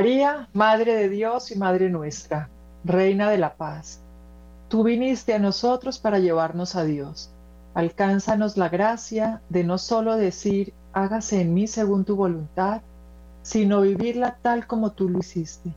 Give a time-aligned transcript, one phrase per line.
[0.00, 2.48] María, Madre de Dios y Madre nuestra,
[2.84, 4.00] Reina de la Paz,
[4.70, 7.28] tú viniste a nosotros para llevarnos a Dios.
[7.74, 12.80] Alcánzanos la gracia de no solo decir, hágase en mí según tu voluntad,
[13.42, 15.70] sino vivirla tal como tú lo hiciste.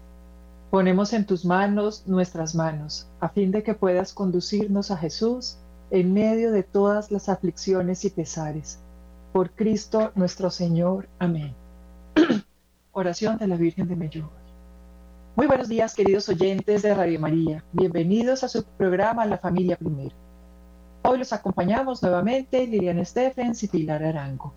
[0.71, 5.57] Ponemos en tus manos nuestras manos, a fin de que puedas conducirnos a Jesús
[5.91, 8.79] en medio de todas las aflicciones y pesares.
[9.33, 11.09] Por Cristo nuestro Señor.
[11.19, 11.53] Amén.
[12.95, 14.37] Oración de la Virgen de Medjugorje.
[15.35, 17.63] Muy buenos días, queridos oyentes de Radio María.
[17.71, 20.15] Bienvenidos a su programa La Familia Primero.
[21.01, 24.53] Hoy los acompañamos nuevamente Liliana Stephens y Pilar Arango.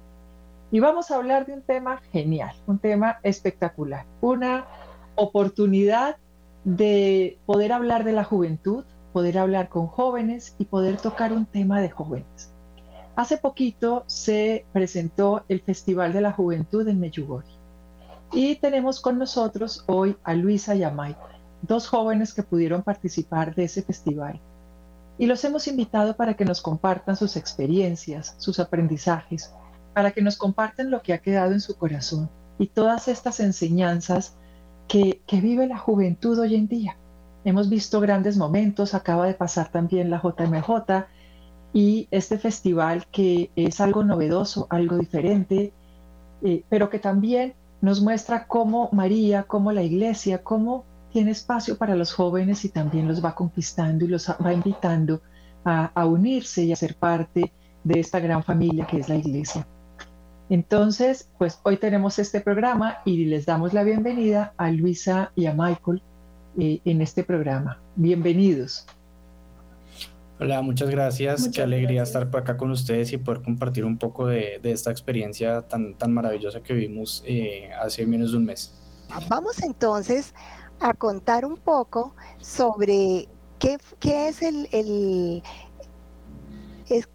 [0.70, 4.66] Y vamos a hablar de un tema genial, un tema espectacular, una
[5.14, 6.18] oportunidad
[6.64, 11.80] de poder hablar de la juventud, poder hablar con jóvenes y poder tocar un tema
[11.80, 12.52] de jóvenes.
[13.14, 17.55] Hace poquito se presentó el Festival de la Juventud en Medjugorje
[18.32, 23.54] y tenemos con nosotros hoy a Luisa y a Michael, dos jóvenes que pudieron participar
[23.54, 24.40] de ese festival.
[25.18, 29.52] Y los hemos invitado para que nos compartan sus experiencias, sus aprendizajes,
[29.94, 34.34] para que nos compartan lo que ha quedado en su corazón y todas estas enseñanzas
[34.88, 36.96] que, que vive la juventud hoy en día.
[37.44, 41.06] Hemos visto grandes momentos, acaba de pasar también la JMJ
[41.72, 45.72] y este festival que es algo novedoso, algo diferente,
[46.42, 51.96] eh, pero que también nos muestra cómo María, cómo la iglesia, cómo tiene espacio para
[51.96, 55.22] los jóvenes y también los va conquistando y los va invitando
[55.64, 59.66] a, unirse y a ser parte de esta gran familia que es la iglesia.
[60.48, 65.54] Entonces, pues hoy tenemos este programa y les damos la bienvenida a Luisa y a
[65.54, 66.02] Michael
[66.58, 67.80] eh, en este programa.
[67.96, 68.86] Bienvenidos.
[70.38, 71.48] Hola, muchas gracias.
[71.48, 75.62] Qué alegría estar por acá con ustedes y poder compartir un poco de, esta experiencia
[75.62, 78.74] tan, tan maravillosa que vimos eh, hace menos de un mes.
[79.30, 80.34] Vamos entonces
[80.78, 85.42] a contar un poco sobre qué, qué es el, el
[86.90, 87.08] es,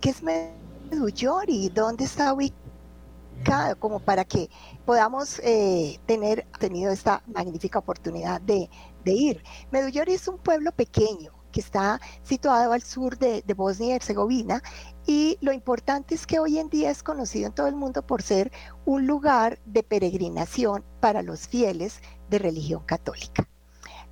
[0.00, 4.50] qué es Medjugorje, dónde está ubicado, como para que
[4.84, 8.68] podamos eh, tener tenido esta magnífica oportunidad de,
[9.04, 9.44] de ir.
[9.70, 14.62] Medjugorje es un pueblo pequeño que está situado al sur de, Bosnia y Herzegovina.
[15.06, 18.20] Y lo importante es que hoy en día es conocido en todo el mundo por
[18.20, 18.52] ser
[18.84, 23.48] un lugar de peregrinación para los fieles de religión católica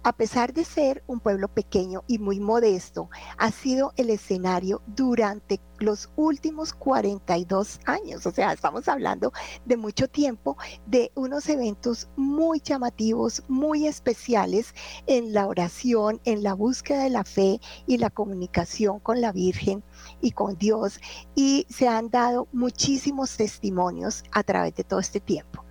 [0.04, 5.60] a pesar de ser un pueblo pequeño y muy modesto, ha sido el escenario durante
[5.78, 8.26] los últimos 42 años.
[8.26, 9.32] O sea, estamos hablando
[9.64, 14.74] de mucho tiempo, de unos eventos muy llamativos, muy especiales
[15.06, 19.82] en la oración, en la búsqueda de la fe y la comunicación con la Virgen
[20.20, 21.00] y con Dios.
[21.34, 25.63] Y se han dado muchísimos testimonios a través de todo este tiempo.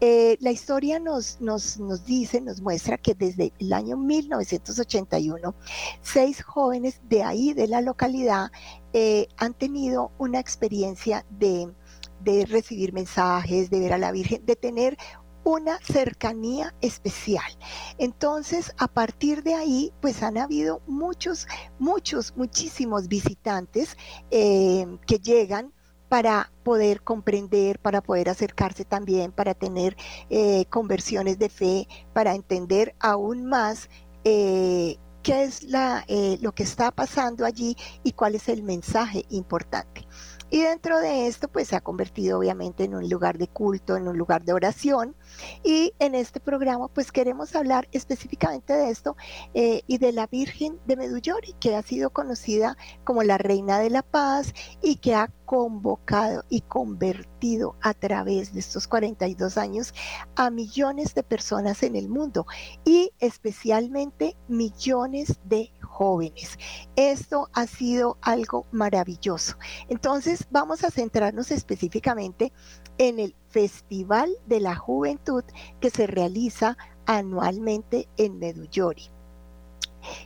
[0.00, 5.54] Eh, la historia nos, nos, nos, dice, nos muestra que desde el año 1981,
[6.00, 8.50] seis jóvenes de ahí, de la localidad,
[8.92, 11.72] eh, han tenido una experiencia de,
[12.20, 14.98] de recibir mensajes, de ver a la Virgen, de tener
[15.44, 17.50] una cercanía especial.
[17.98, 21.46] Entonces, a partir de ahí, pues han habido muchos,
[21.78, 23.96] muchos, muchísimos visitantes
[24.30, 25.72] eh, que llegan
[26.12, 29.96] para poder comprender, para poder acercarse también, para tener
[30.28, 33.88] eh, conversiones de fe, para entender aún más
[34.24, 39.24] eh, qué es la, eh, lo que está pasando allí y cuál es el mensaje
[39.30, 40.06] importante.
[40.50, 44.06] Y dentro de esto, pues se ha convertido obviamente en un lugar de culto, en
[44.06, 45.16] un lugar de oración.
[45.64, 49.16] Y en este programa, pues queremos hablar específicamente de esto
[49.54, 54.02] y de la Virgen de Medjugorje, que ha sido conocida como la Reina de la
[54.02, 59.92] Paz y que ha convocado y convertido a través de estos 42 años
[60.34, 62.46] a millones de personas en el mundo
[62.84, 66.58] y especialmente millones de jóvenes.
[66.96, 69.56] Esto ha sido algo maravilloso.
[69.88, 72.52] Entonces vamos a centrarnos específicamente
[72.98, 75.44] en el Festival de la Juventud
[75.80, 79.10] que se realiza anualmente en Medjugorje.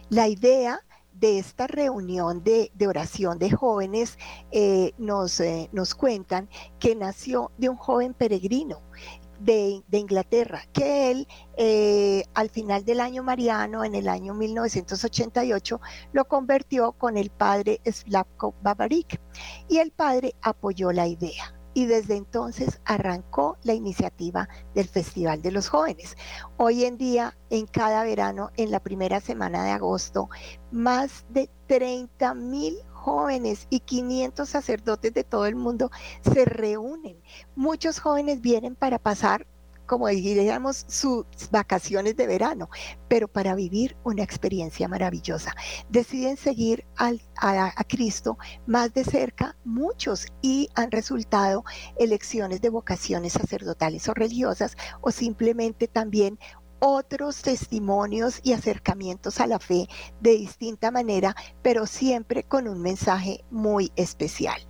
[0.08, 0.80] La idea
[1.12, 4.18] de esta reunión de, oración de jóvenes
[4.50, 6.48] eh, nos, eh, cuentan
[6.78, 8.80] que nació de un joven peregrino
[9.40, 15.80] de, Inglaterra, que él eh, al final del año mariano, en el año 1988,
[16.12, 19.20] lo convirtió con el padre Slavko Babarik
[19.68, 25.50] y el padre apoyó la idea y desde entonces arrancó la iniciativa del Festival de
[25.50, 26.16] los Jóvenes.
[26.56, 30.30] Hoy en día, en cada verano, en la primera semana de agosto,
[30.70, 35.90] más de 30 mil jóvenes y 500 sacerdotes de todo el mundo
[36.22, 37.20] se reúnen.
[37.56, 39.46] Muchos jóvenes vienen para pasar
[39.86, 42.68] como diríamos, sus vacaciones de verano,
[43.08, 45.54] pero para vivir una experiencia maravillosa.
[45.88, 51.64] Deciden seguir al, a, a Cristo más de cerca muchos y han resultado
[51.98, 56.38] elecciones de vocaciones sacerdotales o religiosas o simplemente también
[56.78, 59.88] otros testimonios y acercamientos a la fe
[60.20, 64.60] de distinta manera, pero siempre con un mensaje muy especial.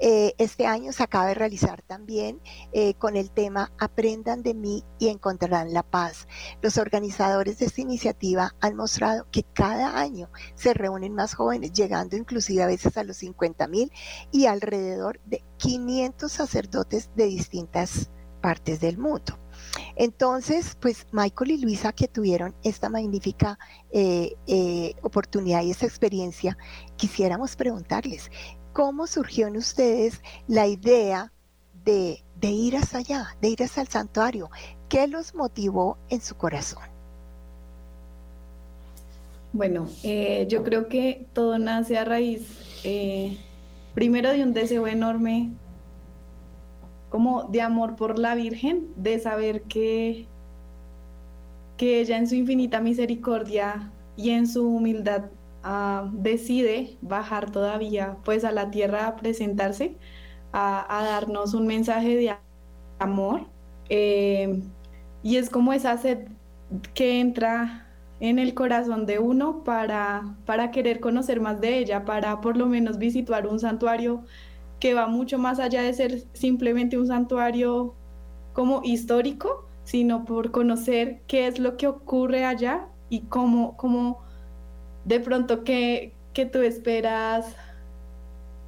[0.00, 2.40] Eh, este año se acaba de realizar también
[2.72, 6.26] eh, con el tema Aprendan de mí y encontrarán la paz.
[6.60, 12.16] Los organizadores de esta iniciativa han mostrado que cada año se reúnen más jóvenes, llegando
[12.16, 13.92] inclusive a veces a los 50 mil
[14.30, 18.10] y alrededor de 500 sacerdotes de distintas
[18.40, 19.41] partes del mundo.
[19.96, 23.58] Entonces, pues Michael y Luisa que tuvieron esta magnífica
[23.90, 26.56] eh, eh, oportunidad y esta experiencia,
[26.96, 28.30] quisiéramos preguntarles,
[28.72, 31.32] ¿cómo surgió en ustedes la idea
[31.84, 34.50] de, ir hasta allá, de ir hasta el santuario?
[34.88, 36.82] ¿Qué los motivó en su corazón?
[39.52, 42.42] Bueno, eh, yo creo que todo nace a raíz,
[43.94, 45.50] primero de un deseo enorme
[47.12, 50.26] como de amor por la Virgen, de saber que,
[51.76, 55.24] que ella en su infinita misericordia y en su humildad
[55.62, 59.94] ah, decide bajar todavía pues a la tierra a presentarse,
[60.54, 62.34] a, darnos un mensaje de
[62.98, 63.42] amor.
[63.90, 64.62] Eh,
[65.22, 66.28] y es como esa sed
[66.94, 67.88] que entra
[68.20, 72.64] en el corazón de uno para, para querer conocer más de ella, para por lo
[72.64, 74.24] menos visitar un santuario
[74.82, 77.94] que va mucho más allá de ser simplemente un santuario
[78.52, 84.24] como histórico, sino por conocer qué es lo que ocurre allá y cómo, cómo
[85.04, 87.54] de pronto que, que tú esperas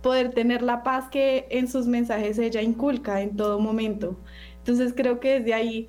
[0.05, 4.16] poder tener la paz que en sus mensajes ella inculca en todo momento.
[4.58, 5.88] Entonces creo que desde ahí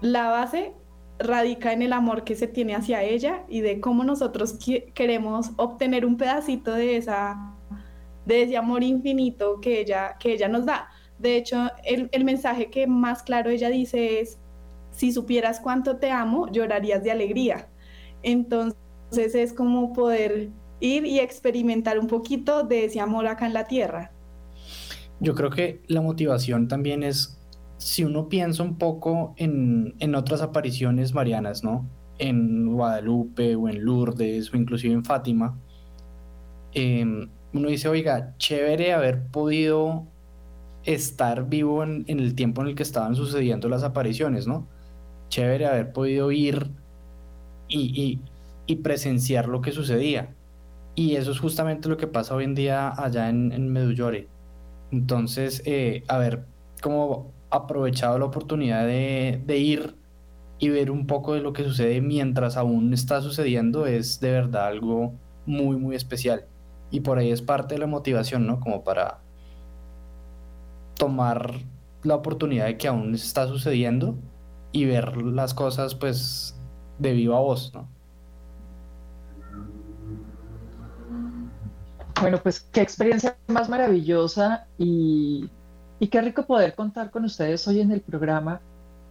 [0.00, 0.74] la base
[1.18, 4.56] radica en el amor que se tiene hacia ella y de cómo nosotros
[4.94, 7.51] queremos obtener un pedacito de esa
[8.26, 10.88] de ese amor infinito que ella, que ella nos da.
[11.18, 14.38] De hecho, el, el mensaje que más claro ella dice es,
[14.90, 17.68] si supieras cuánto te amo, llorarías de alegría.
[18.22, 23.66] Entonces es como poder ir y experimentar un poquito de ese amor acá en la
[23.66, 24.12] tierra.
[25.20, 27.38] Yo creo que la motivación también es,
[27.78, 31.88] si uno piensa un poco en, en otras apariciones marianas, ¿no?
[32.18, 35.56] En Guadalupe o en Lourdes o inclusive en Fátima,
[36.74, 40.06] eh, uno dice, oiga, chévere haber podido
[40.84, 44.66] estar vivo en, el tiempo en el que estaban sucediendo las apariciones, ¿no?
[45.28, 46.70] Chévere haber podido ir
[47.68, 48.20] y,
[48.82, 50.34] presenciar lo que sucedía.
[50.94, 54.28] Y eso es justamente lo que pasa hoy en día allá en, en Medullore.
[54.90, 56.46] Entonces, eh, haber
[56.82, 59.94] como aprovechado la oportunidad de, de ir
[60.58, 64.66] y ver un poco de lo que sucede mientras aún está sucediendo es de verdad
[64.68, 65.12] algo
[65.44, 66.46] muy, muy especial.
[66.92, 68.60] Y por ahí es parte de la motivación, ¿no?
[68.60, 69.18] Como para
[70.94, 71.52] tomar
[72.04, 74.14] la oportunidad de que aún está sucediendo
[74.72, 76.54] y ver las cosas pues
[76.98, 77.88] de viva voz, ¿no?
[82.20, 85.50] Bueno, pues qué experiencia más maravillosa y,
[85.98, 88.60] y, qué rico poder contar con ustedes hoy en el programa,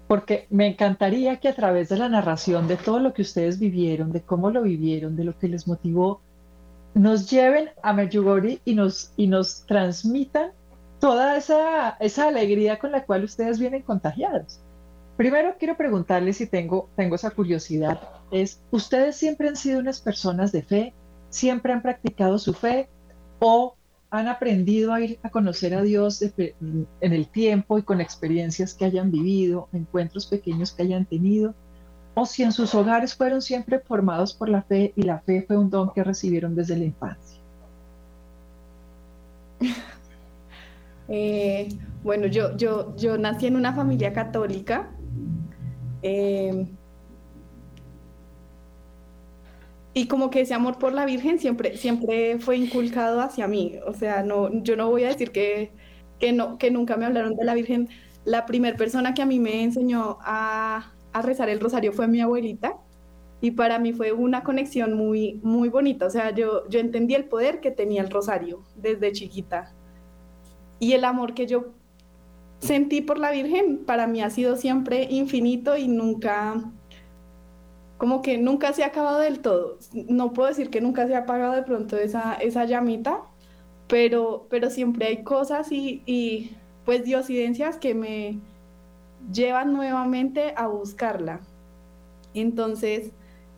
[0.08, 4.14] porque me encantaría que a través de la narración de todo lo que ustedes vivieron,
[4.14, 6.22] de cómo lo vivieron, de lo que les motivó,
[6.94, 10.52] nos lleven a Medjugorje y nos, y nos transmitan
[11.00, 14.62] toda esa, esa alegría con la cual ustedes vienen contagiados.
[15.18, 18.00] Primero quiero preguntarles si tengo, tengo esa curiosidad.
[18.32, 20.94] Es, ¿ustedes siempre han sido unas personas de fe?
[21.30, 22.90] ¿Siempre han practicado su fe?
[23.40, 23.76] ¿O
[24.10, 28.86] han aprendido a ir a conocer a Dios en el tiempo y con experiencias que
[28.86, 31.56] hayan vivido, encuentros pequeños que hayan tenido?
[32.14, 35.58] O si en sus hogares fueron siempre formados por la fe y la fe fue
[35.58, 37.40] un don que recibieron desde la infancia.
[41.14, 41.68] Eh,
[42.04, 44.90] bueno, yo, yo, yo nací en una familia católica.
[46.02, 46.68] Eh,
[49.94, 53.78] y como que ese amor por la Virgen siempre, siempre fue inculcado hacia mí.
[53.86, 55.74] O sea, no, yo no voy a decir que,
[56.18, 57.90] que, no, que nunca me hablaron de la Virgen.
[58.24, 62.22] La primera persona que a mí me enseñó a, a rezar el rosario fue mi
[62.22, 62.78] abuelita
[63.42, 66.06] y para mí fue una conexión muy, muy bonita.
[66.06, 69.74] O sea, yo, yo entendí el poder que tenía el rosario desde chiquita
[70.80, 71.74] y el amor que yo
[72.60, 76.72] sentí por la Virgen para mí ha sido siempre infinito y nunca,
[77.98, 79.80] como que nunca se ha acabado del todo.
[79.94, 83.22] No puedo decir que nunca se ha apagado de pronto esa, esa llamita,
[83.88, 88.40] pero, pero siempre hay cosas y, y pues diosidencias que me,
[89.32, 91.42] llevan nuevamente a buscarla.
[92.34, 93.12] Entonces,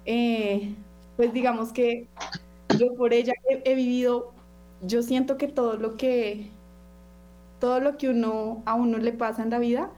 [0.05, 0.73] eh,
[1.15, 2.07] pues digamos que
[2.77, 4.31] yo por ella he, vivido,
[4.81, 6.49] yo siento que todo lo que,
[7.59, 9.91] todo lo que uno, a uno le pasa en la vida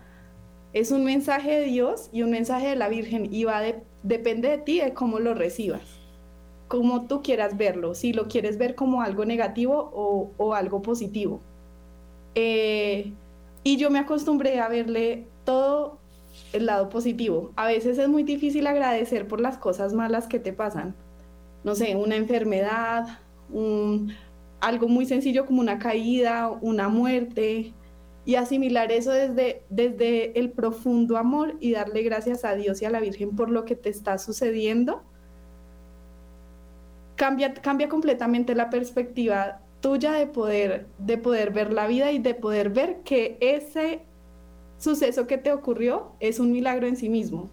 [0.74, 4.50] es un mensaje de Dios y un mensaje de la Virgen y va de, depende
[4.50, 5.82] de ti de cómo lo recibas,
[6.68, 9.92] cómo tú quieras verlo, si lo quieres ver como algo negativo
[10.38, 11.40] o, algo positivo.
[12.36, 13.14] Eh,
[13.64, 16.00] y yo me acostumbré a verle todo
[16.54, 17.52] el lado positivo.
[17.56, 20.96] A veces es muy difícil agradecer por las cosas malas que te pasan.
[21.64, 23.20] No sé, una enfermedad,
[24.60, 27.74] algo muy sencillo como una caída, una muerte,
[28.26, 32.90] y asimilar eso desde, desde el profundo amor y darle gracias a Dios y a
[32.90, 35.04] la Virgen por lo que te está sucediendo,
[37.16, 42.34] cambia, cambia completamente la perspectiva tuya de poder, de poder ver la vida y de
[42.34, 44.02] poder ver que ese
[44.78, 47.50] suceso que te ocurrió es un milagro en sí mismo.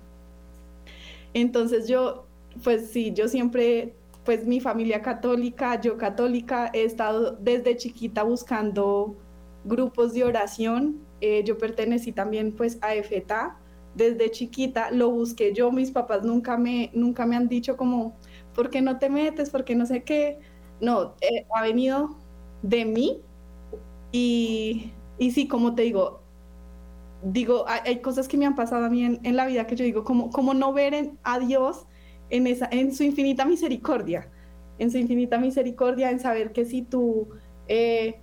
[1.35, 2.27] Entonces yo,
[2.63, 9.17] pues sí, yo siempre, pues mi familia católica, yo católica, he estado desde chiquita buscando
[9.65, 11.01] grupos de oración.
[11.21, 13.59] Eh, yo pertenecí también pues a EFETA
[13.95, 18.17] desde chiquita, lo busqué yo, mis papás nunca me, nunca me han dicho como,
[18.55, 19.51] ¿por qué no te metes?
[19.51, 20.39] ¿Por qué no sé qué?
[20.81, 22.17] No, eh, ha venido
[22.63, 23.21] de mí
[24.13, 26.22] y, y sí, como te digo,
[27.23, 30.05] digo, hay, cosas que me han pasado a mí en, la vida que yo digo,
[30.05, 31.87] como, como no ver a Dios
[32.31, 34.31] en, esa, en su infinita misericordia,
[34.79, 37.29] en su infinita misericordia, en saber que si tú,
[37.69, 38.21] eh,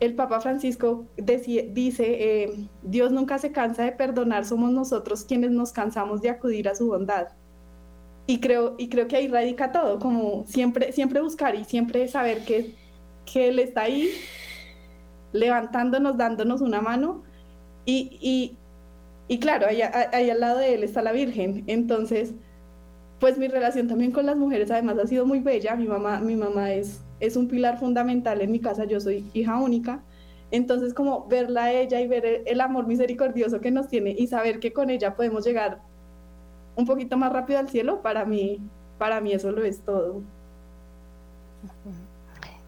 [0.00, 5.72] el Papa Francisco dice, eh, Dios nunca se cansa de perdonar, somos nosotros quienes nos
[5.72, 7.28] cansamos de acudir a su bondad.
[8.26, 12.44] Y creo, y creo que ahí radica todo, como siempre, siempre buscar y siempre saber
[12.44, 12.74] que,
[13.24, 14.10] que Él está ahí
[15.32, 17.22] levantándonos, dándonos una mano
[17.86, 21.64] y, claro, ahí, al lado de él está la Virgen.
[21.66, 22.34] Entonces,
[23.18, 25.76] pues mi relación también con las mujeres además ha sido muy bella.
[25.76, 29.58] Mi mamá, mi mamá es, es un pilar fundamental en mi casa, yo soy hija
[29.60, 30.02] única.
[30.50, 34.58] Entonces, como verla a ella y ver el, amor misericordioso que nos tiene y saber
[34.58, 35.80] que con ella podemos llegar
[36.74, 38.60] un poquito más rápido al cielo, para mí,
[38.98, 40.22] para mí eso lo es todo.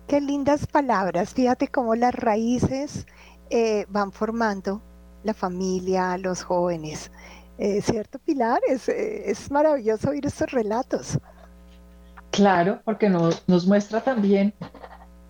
[0.07, 1.35] Qué lindas palabras.
[1.35, 3.07] Fíjate cómo las raíces
[3.51, 4.81] eh, van formando
[5.25, 7.11] la familia, los jóvenes.
[7.59, 8.61] Eh, ¿Cierto, Pilar?
[8.69, 11.19] Es, eh, es, maravilloso oír estos relatos.
[12.31, 14.55] Claro, porque nos, nos muestra también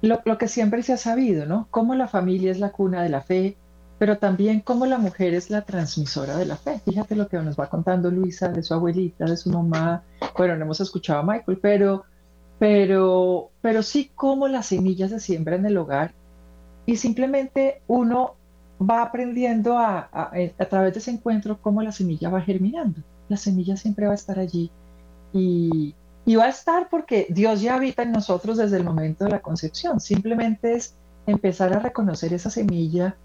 [0.01, 1.67] lo, lo, que siempre se ha sabido, ¿no?
[1.71, 3.57] Cómo la familia es la cuna de la fe,
[3.99, 6.81] pero también cómo la mujer es la transmisora de la fe.
[6.85, 10.03] Fíjate lo que nos va contando Luisa de su abuelita, de su mamá.
[10.37, 12.05] Bueno, no hemos escuchado a Michael, pero,
[12.59, 16.15] pero, pero sí cómo las semillas se siembran en el hogar
[16.87, 18.35] y simplemente uno
[18.83, 23.01] va aprendiendo a, a, través de ese encuentro cómo la semilla va germinando.
[23.29, 24.71] La semilla siempre va a estar allí
[25.33, 29.31] y, y, va a estar porque Dios ya habita en nosotros desde el momento de
[29.31, 30.01] la concepción.
[30.01, 30.95] Simplemente es
[31.27, 33.17] empezar a reconocer esa semilla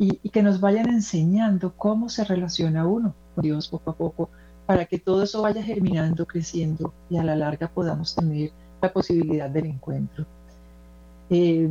[0.00, 4.30] y, que nos vayan enseñando cómo se relaciona uno con Dios poco a poco
[4.64, 8.50] para que todo eso vaya germinando, creciendo y a la larga podamos tener
[8.80, 10.24] la posibilidad del encuentro.
[11.28, 11.68] Eh,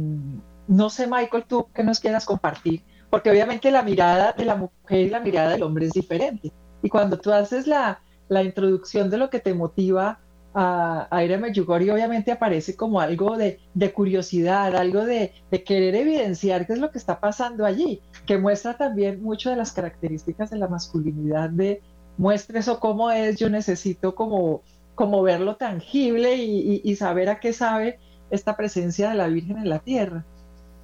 [0.68, 5.00] no sé, Michael, tú que nos quieras compartir porque obviamente la mirada de la mujer
[5.00, 6.52] y la mirada del hombre es diferente.
[6.82, 10.20] Y cuando tú haces la, la introducción de lo que te motiva
[10.54, 15.64] a, a ir a Medjugorje, obviamente aparece como algo de, de curiosidad, algo de, de,
[15.64, 19.72] querer evidenciar qué es lo que está pasando allí, que muestra también mucho de las
[19.72, 21.82] características de la masculinidad, de
[22.18, 24.64] muestra eso cómo es, yo necesito como,
[24.96, 28.00] como verlo tangible y, y, y saber a qué sabe
[28.30, 30.26] esta presencia de la Virgen en la tierra.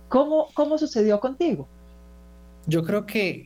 [0.08, 1.68] ¿Cómo, cómo sucedió contigo?
[2.68, 3.46] Yo creo que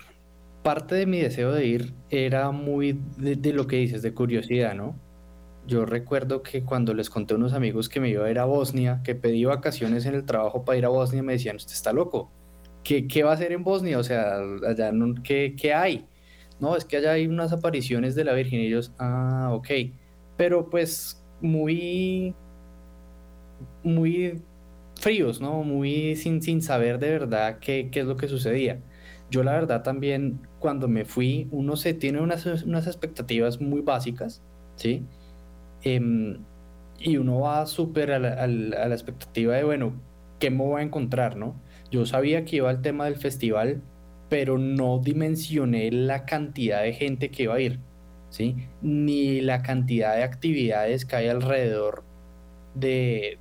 [0.63, 4.95] parte de mi deseo de ir era muy de, lo que dices, de curiosidad, ¿no?
[5.67, 8.45] Yo recuerdo que cuando les conté a unos amigos que me iba a ir a
[8.45, 11.93] Bosnia, que pedí vacaciones en el trabajo para ir a Bosnia, me decían, usted está
[11.93, 12.31] loco.
[12.83, 13.99] ¿Qué, qué va a hacer en Bosnia?
[13.99, 16.07] O sea, allá no, ¿qué, ¿qué, hay?
[16.59, 19.67] No, es que allá hay unas apariciones de la Virgen y ellos, ah, ok.
[20.37, 22.33] Pero pues muy,
[23.83, 24.41] muy
[24.95, 25.63] fríos, ¿no?
[25.63, 28.81] Muy sin, sin saber de verdad qué, qué es lo que sucedía
[29.29, 34.41] yo la verdad también cuando me fui, uno se tiene unas, unas expectativas muy básicas,
[34.75, 35.03] ¿sí?
[35.83, 36.37] Em,
[36.99, 39.93] y uno va súper a, la, expectativa de, bueno,
[40.39, 41.55] ¿qué me voy a encontrar, no?
[41.91, 43.81] Yo sabía que iba al tema del festival,
[44.29, 47.79] pero no dimensioné la cantidad de gente que iba a ir,
[48.29, 48.55] ¿sí?
[48.81, 52.03] Ni la cantidad de actividades que hay alrededor
[52.75, 53.39] de,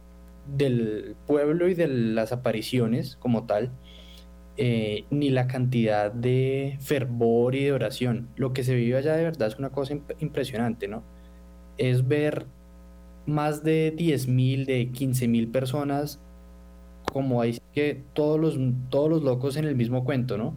[0.56, 3.70] del pueblo y de las apariciones como tal.
[4.60, 8.28] Eh, ni la cantidad de fervor y de oración.
[8.34, 11.04] Lo que se vive allá de verdad es una cosa impresionante, ¿no?
[11.76, 12.46] Es ver
[13.24, 16.20] más de 10.000, de 15.000 personas,
[17.12, 18.58] como hay que todos los,
[18.90, 20.56] todos los locos en el mismo cuento, ¿no?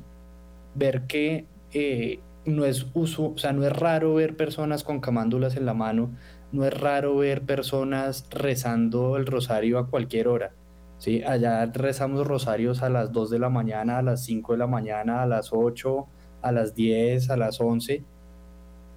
[0.74, 5.56] Ver que eh, no es uso, o sea, no es raro ver personas con camándulas
[5.56, 6.10] en la mano,
[6.52, 10.54] no es raro ver personas rezando el rosario a cualquier hora.
[11.02, 11.24] ¿Sí?
[11.24, 15.24] Allá rezamos rosarios a las 2 de la mañana, a las 5 de la mañana,
[15.24, 16.06] a las 8,
[16.44, 18.04] a las 10, a las 11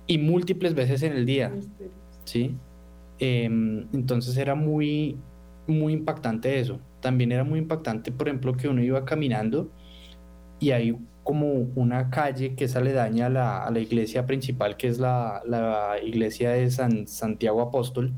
[0.06, 1.50] y múltiples veces en el día.
[2.24, 2.54] ¿sí?
[3.18, 5.16] Em, entonces era muy,
[5.66, 6.78] muy impactante eso.
[7.00, 9.70] También era muy impactante, por ejemplo, que uno iba caminando
[10.60, 14.88] y hay como una calle que es aledaña a la, a la iglesia principal, que
[14.88, 18.12] es la, la iglesia de San Santiago Apóstol.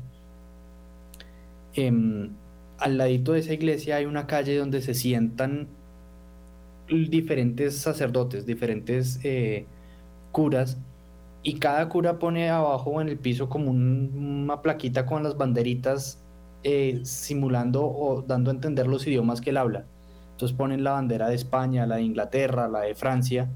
[1.73, 2.31] Em,
[2.79, 5.67] al ladito de esa iglesia hay una calle donde se sientan
[6.87, 9.65] diferentes sacerdotes, diferentes eh,
[10.31, 10.77] curas,
[11.43, 16.21] y cada cura pone abajo en el piso como una plaquita con las banderitas
[16.63, 19.85] eh, simulando o dando a entender los idiomas que él habla.
[20.31, 23.49] Entonces ponen la bandera de España, la de Inglaterra, la de Francia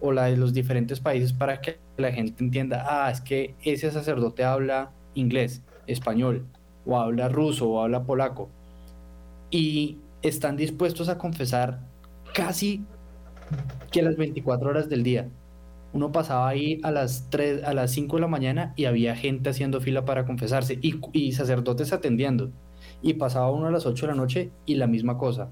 [0.00, 3.90] o la de los diferentes países para que la gente entienda, ah, es que ese
[3.90, 6.46] sacerdote habla inglés, español,
[6.86, 8.48] o habla ruso, o habla polaco.
[9.50, 11.80] Y están dispuestos a confesar
[12.34, 12.84] casi
[13.90, 15.28] que las 24 horas del día.
[15.92, 19.50] Uno pasaba ahí a las 3, a las 5 de la mañana y había gente
[19.50, 22.50] haciendo fila para confesarse y, y sacerdotes atendiendo.
[23.00, 25.50] Y pasaba uno a las 8 de la noche y la misma cosa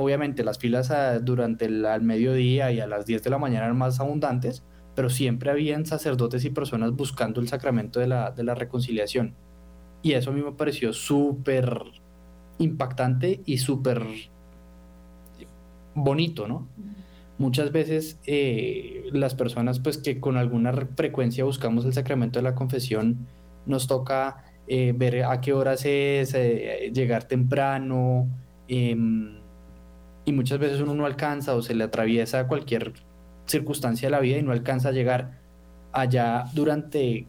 [0.00, 3.76] Obviamente las filas durante el al mediodía y a las 10 de la mañana eran
[3.76, 4.62] más abundantes,
[4.94, 9.34] pero siempre habían sacerdotes y personas buscando el sacramento de la, de la reconciliación.
[10.00, 11.82] Y eso a mí me pareció súper
[12.58, 14.04] impactante y súper
[15.94, 16.66] bonito, ¿no?
[17.38, 22.54] Muchas veces eh, las personas pues que con alguna frecuencia buscamos el sacramento de la
[22.54, 23.26] confesión,
[23.64, 28.28] nos toca eh, ver a qué horas es, eh, llegar temprano,
[28.66, 29.38] em,
[30.24, 32.92] y muchas veces uno no alcanza o se le atraviesa cualquier
[33.46, 35.38] circunstancia de la vida y no alcanza a llegar
[35.92, 37.26] allá durante,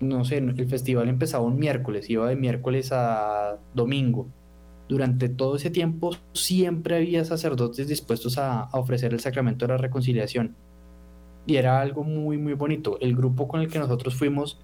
[0.00, 4.28] no sé, el festival empezaba un miércoles, iba de miércoles a domingo.
[4.88, 10.56] Durante todo ese tiempo siempre había sacerdotes dispuestos a, ofrecer el sacramento de la reconciliación.
[11.46, 12.98] Y era algo muy, muy bonito.
[13.00, 14.60] El grupo con el que nosotros fuimos,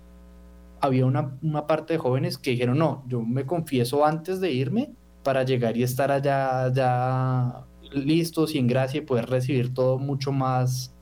[0.80, 4.92] había una, una parte de jóvenes que dijeron, no, yo me confieso antes de irme
[5.22, 10.32] para llegar y estar allá ya listos y en gracia y poder recibir todo mucho
[10.32, 10.94] más,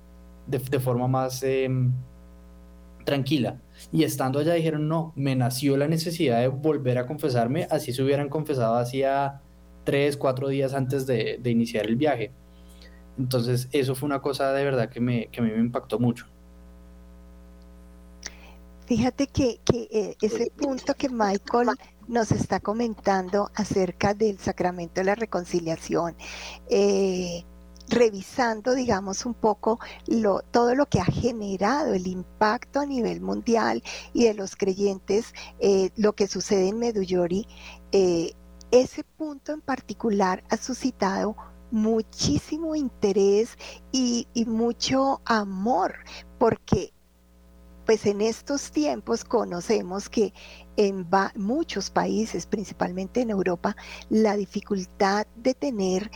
[0.47, 1.93] de, forma más em,
[3.05, 3.61] tranquila.
[3.91, 8.03] Y estando allá dijeron, no, me nació la necesidad de volver a confesarme, así se
[8.03, 9.41] hubieran confesado hacía
[9.85, 12.31] tres, cuatro días antes de, iniciar el viaje.
[13.19, 16.27] Entonces eso fue una cosa de verdad que, me, que a mí me impactó mucho.
[18.87, 21.71] Fíjate que, eh, ese punto que Michael
[22.09, 26.17] nos está comentando acerca del sacramento de la reconciliación,
[26.69, 27.45] eh,
[27.93, 29.79] revisando, digamos, un poco
[30.51, 33.83] todo lo que ha generado el impacto a nivel mundial
[34.15, 37.47] y de los creyentes, eh, lo que sucede en Meduyori,
[37.93, 38.33] eh,
[38.71, 41.37] ese punto en particular ha suscitado
[41.71, 43.59] muchísimo interés
[43.93, 45.97] y, y mucho amor,
[46.39, 46.93] porque
[47.85, 50.33] pues en estos tiempos conocemos que
[50.77, 53.77] en muchos países, principalmente en Europa,
[54.09, 56.11] la dificultad de tener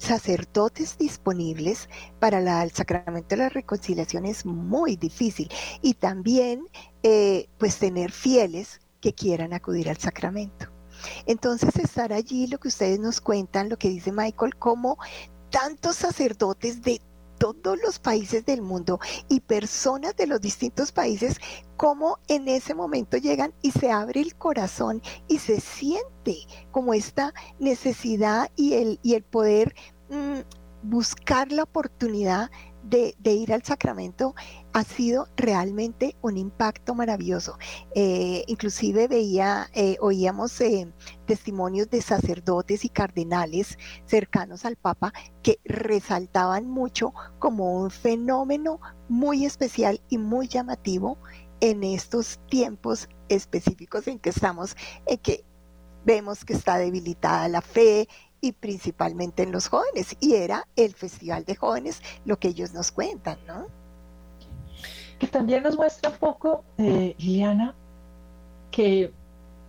[0.00, 5.50] sacerdotes disponibles para el sacramento de la reconciliación es muy difícil
[5.82, 6.66] y también
[7.02, 10.66] eh, pues tener fieles que quieran acudir al sacramento.
[11.26, 14.98] Entonces estar allí, lo que ustedes nos cuentan, lo que dice Michael, como
[15.50, 17.00] tantos sacerdotes de
[17.40, 19.00] todos los países del mundo
[19.30, 21.40] y personas de los distintos países,
[21.78, 26.36] cómo en ese momento llegan y se abre el corazón y se siente
[26.70, 29.74] como esta necesidad y el, y el poder
[30.10, 30.40] mm,
[30.82, 32.50] buscar la oportunidad
[32.82, 34.34] de, ir al sacramento
[34.72, 37.58] ha sido realmente un impacto maravilloso.
[37.94, 40.92] Eh, inclusive veía, eh, oíamos eh,
[41.26, 49.44] testimonios de sacerdotes y cardenales cercanos al Papa que resaltaban mucho como un fenómeno muy
[49.44, 51.18] especial y muy llamativo
[51.60, 55.44] en estos tiempos específicos en que estamos, en que
[56.04, 58.08] vemos que está debilitada la fe,
[58.40, 60.16] y principalmente en los jóvenes.
[60.20, 63.79] Y era el Festival de Jóvenes lo que ellos nos cuentan, ¿no?
[65.20, 67.74] Que también nos muestra un poco, eh, Liliana,
[68.72, 69.12] que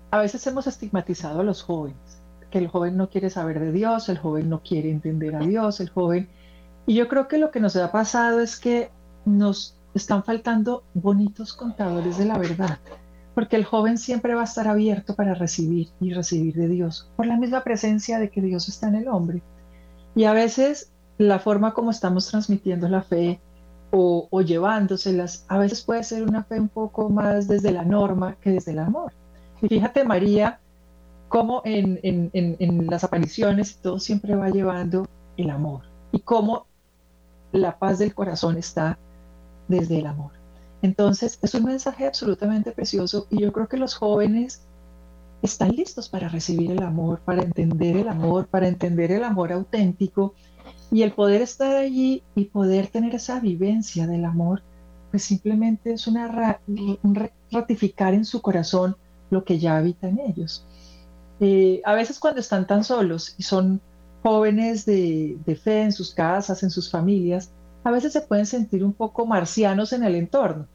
[0.10, 2.18] a veces hemos estigmatizado a los jóvenes.
[2.50, 5.80] que el joven no quiere saber de Dios, el joven no quiere entender a Dios,
[5.80, 6.28] el joven...
[6.86, 8.90] Y yo creo que lo que nos ha pasado es que
[9.24, 12.80] nos están faltando bonitos contadores de la verdad,
[13.36, 17.26] porque el joven siempre va a estar abierto para recibir y recibir de Dios, por
[17.26, 19.42] la misma presencia de que Dios está en el hombre.
[20.16, 23.40] Y a veces la forma como estamos transmitiendo la fe
[23.92, 28.38] o, o llevándoselas, a veces puede ser una fe un poco más desde la norma
[28.42, 29.14] que desde el amor.
[29.62, 30.60] Y fíjate, María,
[31.32, 36.66] cómo en, en, las apariciones todo siempre va llevando el amor y cómo
[37.54, 38.98] la paz del corazón está
[39.70, 40.32] desde el amor.
[40.82, 44.64] Entonces, es un mensaje absolutamente precioso y yo creo que los jóvenes
[45.42, 50.34] están listos para recibir el amor, para entender el amor, para entender el amor auténtico
[50.92, 54.62] y el poder estar allí y poder tener esa vivencia del amor,
[55.10, 56.60] pues simplemente es una
[57.50, 58.98] ratificar en su corazón
[59.30, 60.66] lo que ya habita en ellos.
[61.40, 63.82] Eh, a veces cuando están tan solos y son
[64.22, 67.52] jóvenes de, fe en sus casas, en sus familias,
[67.84, 70.68] a veces se pueden sentir un poco marcianos en el entorno.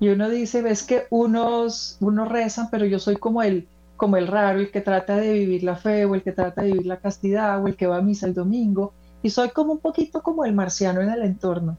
[0.00, 4.26] Y uno dice, ves que unos, unos rezan, pero yo soy como el, como el
[4.26, 7.00] raro, el que trata de vivir la fe, o el que trata de vivir la
[7.00, 10.44] castidad, o el que va a misa el domingo, y soy como un poquito como
[10.44, 11.76] el marciano en el entorno.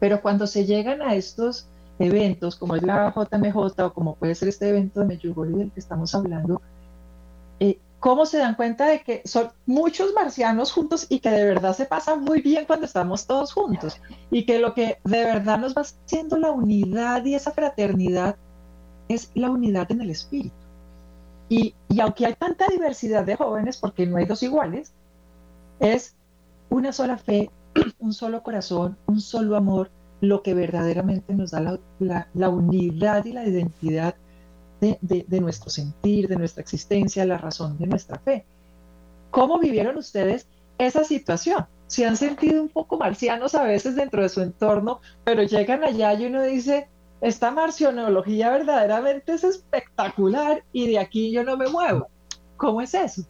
[0.00, 1.68] Pero cuando se llegan a estos
[1.98, 5.80] eventos, como es la JMJ o como puede ser este evento de Medjugorje del que
[5.80, 6.62] estamos hablando,
[7.60, 11.74] eh, ¿cómo se dan cuenta de que son muchos marcianos juntos y que de verdad
[11.74, 14.00] se pasa muy bien cuando estamos todos juntos?
[14.30, 18.36] Y que lo que de verdad nos va haciendo la unidad y esa fraternidad
[19.08, 20.54] es la unidad en el espíritu.
[21.48, 24.92] Y, y aunque hay tanta diversidad de jóvenes, porque no hay dos iguales,
[25.80, 26.14] es
[26.70, 27.50] una sola fe,
[27.98, 33.46] un solo corazón, un solo amor, lo que verdaderamente nos da la, unidad y la
[33.46, 34.14] identidad
[34.80, 38.44] de, nuestro sentir, de nuestra existencia, la razón de nuestra fe.
[39.30, 41.66] ¿Cómo vivieron ustedes esa situación?
[41.86, 46.12] Se han sentido un poco marcianos a veces dentro de su entorno, pero llegan allá
[46.14, 46.88] y uno dice,
[47.20, 52.08] esta marcianología verdaderamente es espectacular y de aquí yo no me muevo.
[52.56, 53.22] ¿Cómo es eso?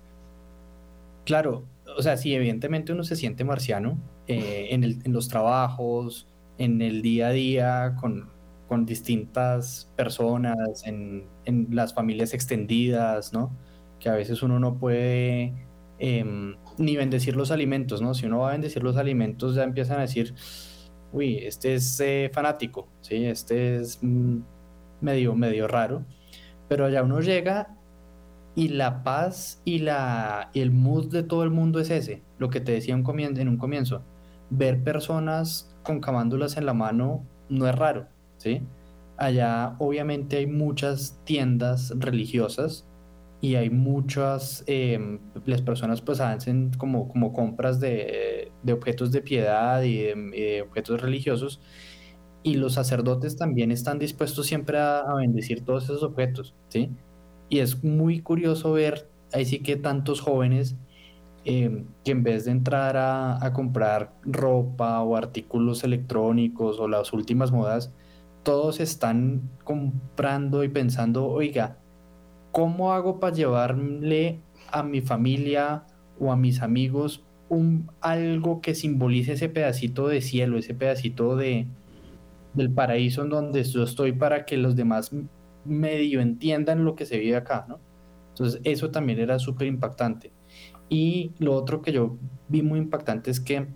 [1.25, 1.65] Claro,
[1.97, 7.03] o sea, sí, evidentemente uno se siente marciano eh, en, en los trabajos, en el
[7.03, 8.37] día a día con,
[8.85, 11.27] distintas personas, en,
[11.71, 13.57] las familias extendidas, ¿no?
[13.99, 15.55] Que a veces uno no puede
[15.99, 18.13] em, ni bendecir los alimentos, ¿no?
[18.13, 20.35] Si uno va a bendecir los alimentos ya empiezan a decir,
[21.13, 23.25] uy, este es eh, fanático, ¿sí?
[23.25, 24.41] Este es mm,
[25.01, 26.05] medio, medio raro.
[26.69, 27.78] Pero allá uno llega
[28.59, 32.61] y la paz y, la, el mood de todo el mundo es ese, lo que
[32.61, 34.03] te decía en un comienzo,
[34.51, 38.63] ver personas con camándulas en la mano no es raro, ¿sí?
[39.17, 42.85] Allá obviamente hay muchas tiendas religiosas
[43.41, 49.83] y hay muchas, em, las personas pues hacen como, como compras de, objetos de piedad
[49.85, 51.61] y de, objetos religiosos
[52.43, 56.91] y los sacerdotes también están dispuestos siempre a, bendecir todos esos objetos, ¿sí?
[57.49, 60.77] Y es muy curioso ver ahí sí que tantos jóvenes
[61.51, 67.53] Em, que en vez de entrar a, comprar ropa o artículos electrónicos o las últimas
[67.53, 67.91] modas,
[68.43, 71.79] todos están comprando y pensando, oiga,
[72.53, 75.87] ¿cómo hago para llevarle a mi familia
[76.21, 81.67] o a mis amigos un, algo que simbolice ese pedacito de cielo, ese pedacito de,
[82.53, 85.13] del paraíso en donde yo estoy para que los demás
[85.65, 87.79] medio entiendan lo que se vive acá, ¿no?
[88.31, 90.33] Entonces eso también era súper impactante.
[90.89, 92.17] Y lo otro que yo
[92.49, 93.67] vi muy impactante es que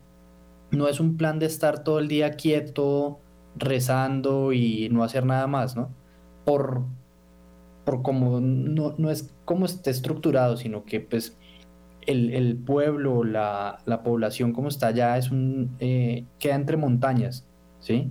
[0.71, 3.21] no es un plan de estar todo el día quieto,
[3.57, 5.91] rezando y no hacer nada más, ¿no?
[6.45, 6.83] Por,
[7.85, 11.37] por como no, no es como esté estructurado, sino que pues
[12.07, 17.45] el, pueblo, la, población como está allá es un eh, queda entre montañas,
[17.81, 18.11] ¿sí?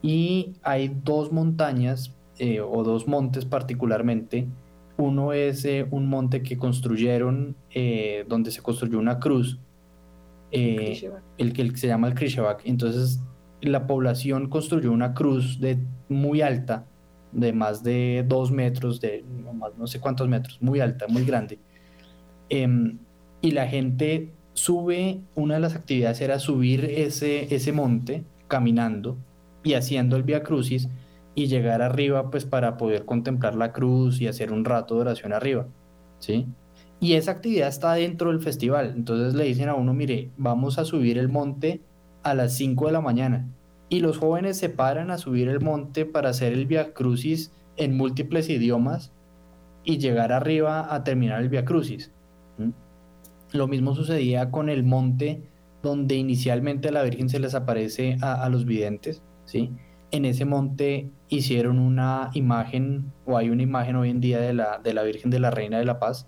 [0.00, 4.46] Y hay dos montañas eh, o dos montes particularmente
[4.98, 9.58] uno es eh, un monte que construyeron, eh, donde se construyó una cruz,
[10.50, 12.62] el que se llama el Krishevak.
[12.64, 13.20] Entonces,
[13.60, 16.84] la población construyó una cruz de muy alta,
[17.30, 19.24] de más de dos metros, de
[19.78, 21.60] no, sé cuántos metros, muy alta, muy grande.
[22.48, 22.98] Em,
[23.40, 29.16] y la gente sube, una de las actividades era subir ese, ese monte caminando
[29.62, 30.88] y haciendo el Via Crucis
[31.38, 35.32] y llegar arriba pues para poder contemplar la cruz y hacer un rato de oración
[35.32, 35.68] arriba,
[36.18, 36.48] ¿sí?
[36.98, 40.84] Y esa actividad está dentro del festival, entonces le dicen a uno, mire, vamos a
[40.84, 41.80] subir el monte
[42.24, 43.46] a las 5 de la mañana
[43.88, 47.96] y los jóvenes se paran a subir el monte para hacer el Via Crucis en
[47.96, 49.12] múltiples idiomas
[49.84, 52.10] y llegar arriba a terminar el Via Crucis.
[53.52, 55.44] Lo mismo sucedía con el monte
[55.84, 59.70] donde inicialmente la Virgen se les aparece a, los videntes, ¿sí?
[60.10, 64.78] En ese monte hicieron una imagen, o hay una imagen hoy en día de la,
[64.78, 66.26] de la Virgen de la Reina de la Paz,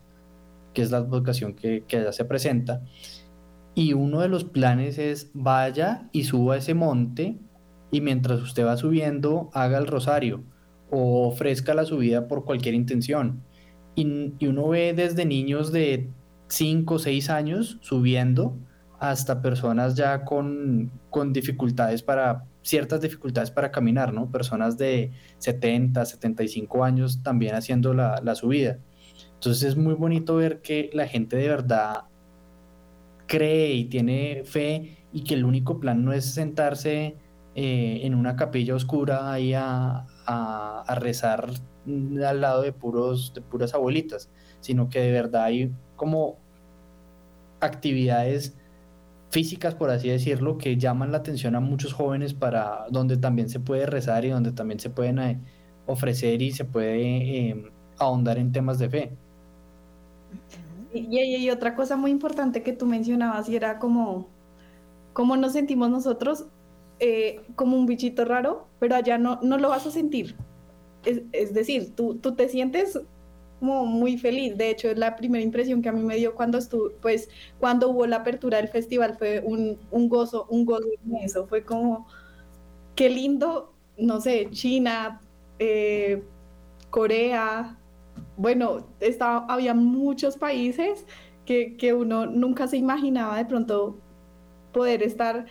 [0.74, 2.82] que es la advocación que, que allá se presenta.
[3.74, 7.38] Y uno de los planes es vaya y suba ese monte
[7.90, 10.42] y mientras usted va subiendo, haga el rosario
[10.90, 13.42] o ofrezca la subida por cualquier intención.
[13.94, 16.08] Y, y uno ve desde niños de
[16.48, 18.56] 5 o 6 años subiendo
[18.98, 24.30] hasta personas ya con, con dificultades para, ciertas dificultades para caminar, ¿no?
[24.30, 28.78] Personas de 70, 75 años también haciendo la, la subida.
[29.34, 32.04] Entonces es muy bonito ver que la gente de verdad
[33.26, 37.16] cree y tiene fe y que el único plan no es sentarse
[37.54, 41.50] eh, en una capilla oscura ahí a, a, rezar
[41.86, 46.38] al lado de, puros, de puras abuelitas, sino que de verdad hay como
[47.60, 48.56] actividades
[49.30, 53.60] físicas, por así decirlo, que llaman la atención a muchos jóvenes para donde también se
[53.60, 55.40] puede rezar y donde también se pueden eh,
[55.86, 59.12] ofrecer y se puede em, ahondar en temas de fe.
[60.92, 64.28] Y, otra cosa muy importante que tú mencionabas y era como
[65.12, 66.46] cómo nos sentimos nosotros
[66.98, 70.34] eh, como un bichito raro, pero allá no, no lo vas a sentir.
[71.04, 73.00] Es, es decir, tú, tú te sientes
[73.60, 74.56] como muy feliz.
[74.56, 77.28] De hecho, la primera impresión que a mí me dio cuando estuve, pues,
[77.60, 81.46] cuando hubo la apertura del festival fue un, un gozo, un gozo inmenso.
[81.46, 82.06] Fue como,
[82.96, 85.20] qué lindo, no sé, China,
[85.58, 86.22] eh,
[86.90, 87.78] Corea,
[88.36, 91.06] bueno, estaba, había muchos países
[91.44, 93.98] que, que uno nunca se imaginaba de pronto
[94.72, 95.46] poder estar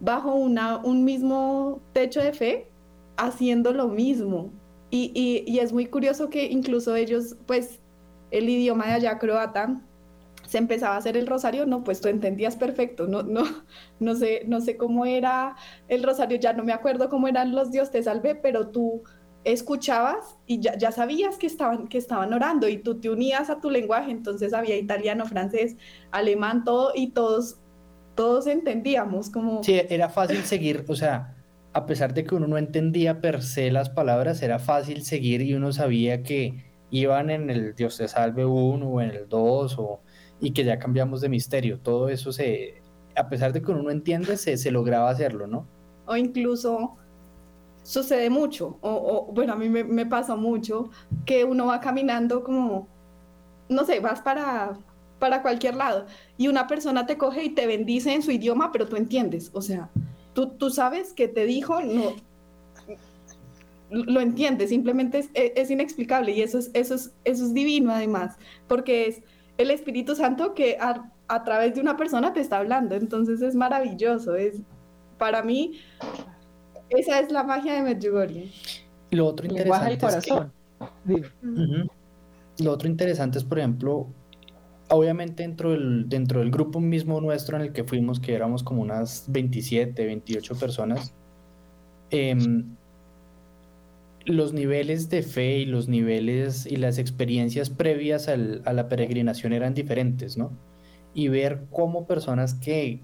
[0.00, 2.68] bajo una, un mismo techo de fe
[3.16, 4.50] haciendo lo mismo.
[4.94, 7.80] Y, y, es muy curioso que incluso ellos, pues,
[8.30, 9.80] el idioma de allá croata,
[10.46, 13.42] se empezaba a hacer el rosario, no, pues tú entendías perfecto, no, no,
[14.00, 15.56] no sé, no sé cómo era
[15.88, 19.02] el rosario, ya no me acuerdo cómo eran los Dios te salve, pero tú
[19.44, 23.60] escuchabas y ya, ya sabías que estaban, que estaban orando y tú te unías a
[23.62, 25.76] tu lenguaje, entonces había italiano, francés,
[26.10, 27.56] alemán, todo, y todos,
[28.14, 29.64] todos entendíamos como...
[29.64, 31.34] Sí, era fácil seguir, o sea,
[31.72, 35.54] a pesar de que uno no entendía per se las palabras, era fácil seguir y
[35.54, 40.00] uno sabía que iban en el Dios te salve uno o en el dos o,
[40.40, 41.78] y que ya cambiamos de misterio.
[41.78, 42.82] Todo eso se,
[43.16, 45.66] a pesar de que uno no entiende, se, se lograba hacerlo, ¿no?
[46.06, 46.96] O incluso
[47.82, 50.90] sucede mucho, o, bueno, a mí me, me pasa mucho,
[51.24, 52.86] que uno va caminando como,
[53.68, 54.78] no sé, vas para,
[55.18, 56.06] para cualquier lado
[56.36, 59.62] y una persona te coge y te bendice en su idioma, pero tú entiendes, o
[59.62, 59.90] sea,
[60.32, 62.14] tú, sabes que te dijo, no,
[63.90, 69.06] lo entiendes, simplemente es, inexplicable y eso es, eso, es, eso es divino además, porque
[69.06, 69.22] es
[69.58, 74.34] el Espíritu Santo que a, través de una persona te está hablando, entonces es maravilloso,
[74.34, 74.60] es
[75.18, 75.78] para mí
[76.90, 78.50] esa es la magia de Medjugorje.
[79.10, 81.32] Lo otro interesante es que,
[82.62, 84.08] lo otro interesante es, por ejemplo,
[84.92, 88.82] obviamente dentro del, dentro del grupo mismo nuestro en el que fuimos, que éramos como
[88.82, 91.14] unas 27, 28 personas,
[92.10, 92.76] em,
[94.26, 99.74] los niveles de fe y los niveles y las experiencias previas a la peregrinación eran
[99.74, 100.52] diferentes, ¿no?
[101.14, 103.00] Y ver cómo personas que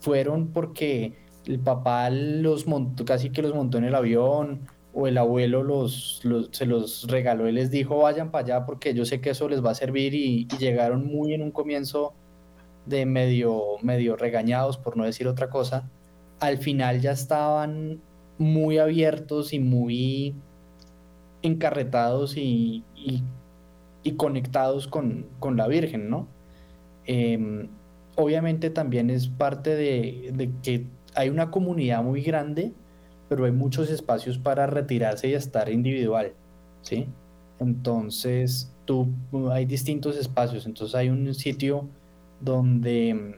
[0.00, 1.12] fueron porque
[1.46, 4.62] el papá los montó, casi que los montó en el avión,
[4.98, 9.04] o el abuelo los, se los regaló y les dijo vayan para allá porque yo
[9.04, 12.14] sé que eso les va a servir y, llegaron muy en un comienzo
[12.86, 15.90] de medio, medio regañados por no decir otra cosa,
[16.40, 18.00] al final ya estaban
[18.38, 20.34] muy abiertos y muy
[21.42, 22.82] encarretados y,
[24.16, 26.26] conectados con, con, la Virgen, ¿no?
[27.04, 27.68] Em,
[28.14, 32.72] obviamente también es parte de, de que hay una comunidad muy grande
[33.28, 36.32] pero hay muchos espacios para retirarse y estar individual,
[36.82, 37.06] ¿sí?
[37.58, 39.08] Entonces, tú,
[39.50, 41.88] hay distintos espacios, entonces hay un sitio
[42.40, 43.34] donde mm,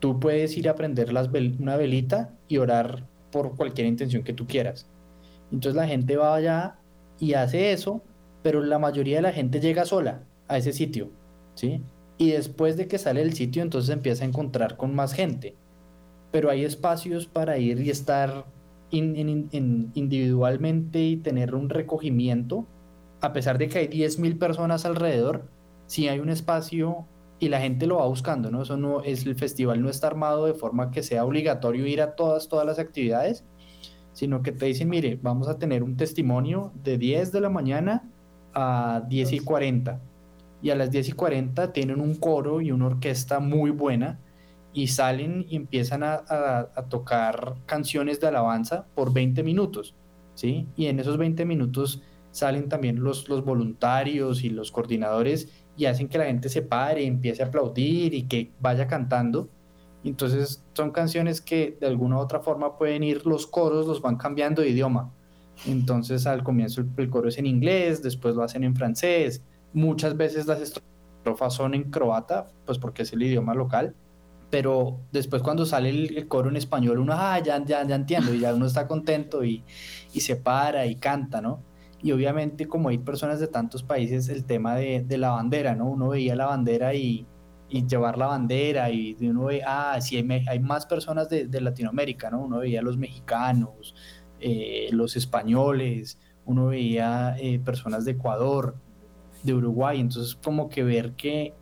[0.00, 1.28] tú puedes ir a prender las
[1.58, 4.86] una velita y orar por cualquier intención que tú quieras.
[5.50, 6.76] Entonces la gente va allá
[7.18, 8.02] y hace eso,
[8.42, 11.10] pero la mayoría de la gente llega sola a ese sitio,
[11.54, 11.82] ¿sí?
[12.18, 15.54] Y después de que sale del sitio, entonces empieza a encontrar con más gente.
[16.30, 18.44] Pero hay espacios para ir y estar
[18.92, 22.66] individualmente y tener un recogimiento,
[23.20, 25.48] a pesar de que hay 10.000 personas alrededor,
[25.86, 27.06] si hay un espacio
[27.38, 28.62] y la gente lo va buscando, ¿no?
[28.62, 32.14] Eso no es el festival no está armado de forma que sea obligatorio ir a
[32.14, 33.44] todas todas las actividades,
[34.12, 38.08] sino que te dicen, mire, vamos a tener un testimonio de 10 de la mañana
[38.54, 40.00] a 10 y 40
[40.62, 44.20] y a las 10 y 40 tienen un coro y una orquesta muy buena
[44.72, 46.24] y salen y empiezan a,
[46.88, 49.94] tocar canciones de alabanza por 20 minutos,
[50.34, 50.66] ¿sí?
[50.76, 56.08] Y en esos 20 minutos salen también los, los voluntarios y los coordinadores y hacen
[56.08, 59.48] que la gente se pare empiece a aplaudir y que vaya cantando.
[60.04, 64.16] Entonces son canciones que de alguna u otra forma pueden ir, los coros los van
[64.16, 65.12] cambiando de idioma.
[65.66, 70.46] Entonces al comienzo el, coro es en inglés, después lo hacen en francés, muchas veces
[70.46, 73.94] las estrofas son en croata, pues porque es el idioma local,
[74.52, 78.40] pero después cuando sale el, coro en español uno, ah, ya, ya, ya entiendo, y
[78.40, 79.64] ya uno está contento y,
[80.12, 81.62] y se para y canta, ¿no?
[82.02, 85.86] Y obviamente como hay personas de tantos países, el tema de, de la bandera, ¿no?
[85.86, 87.26] Uno veía la bandera y,
[87.70, 92.30] y llevar la bandera y uno ve, ah, sí, hay, más personas de, de, Latinoamérica,
[92.30, 92.42] ¿no?
[92.42, 93.94] Uno veía los mexicanos,
[94.38, 98.76] eh, los españoles, uno veía eh, personas de Ecuador,
[99.44, 101.54] de Uruguay, entonces como que ver que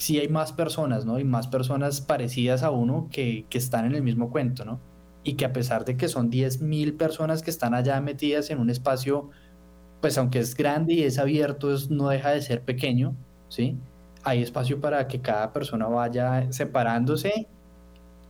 [0.00, 1.18] sí hay más personas, ¿no?
[1.18, 4.80] Y más personas parecidas a uno que, que están en el mismo cuento, ¿no?
[5.22, 8.70] Y que a pesar de que son 10.000 personas que están allá metidas en un
[8.70, 9.30] espacio
[10.00, 13.14] pues aunque es grande y es abierto, no deja de ser pequeño,
[13.48, 13.76] ¿sí?
[14.24, 17.48] Hay espacio para que cada persona vaya separándose,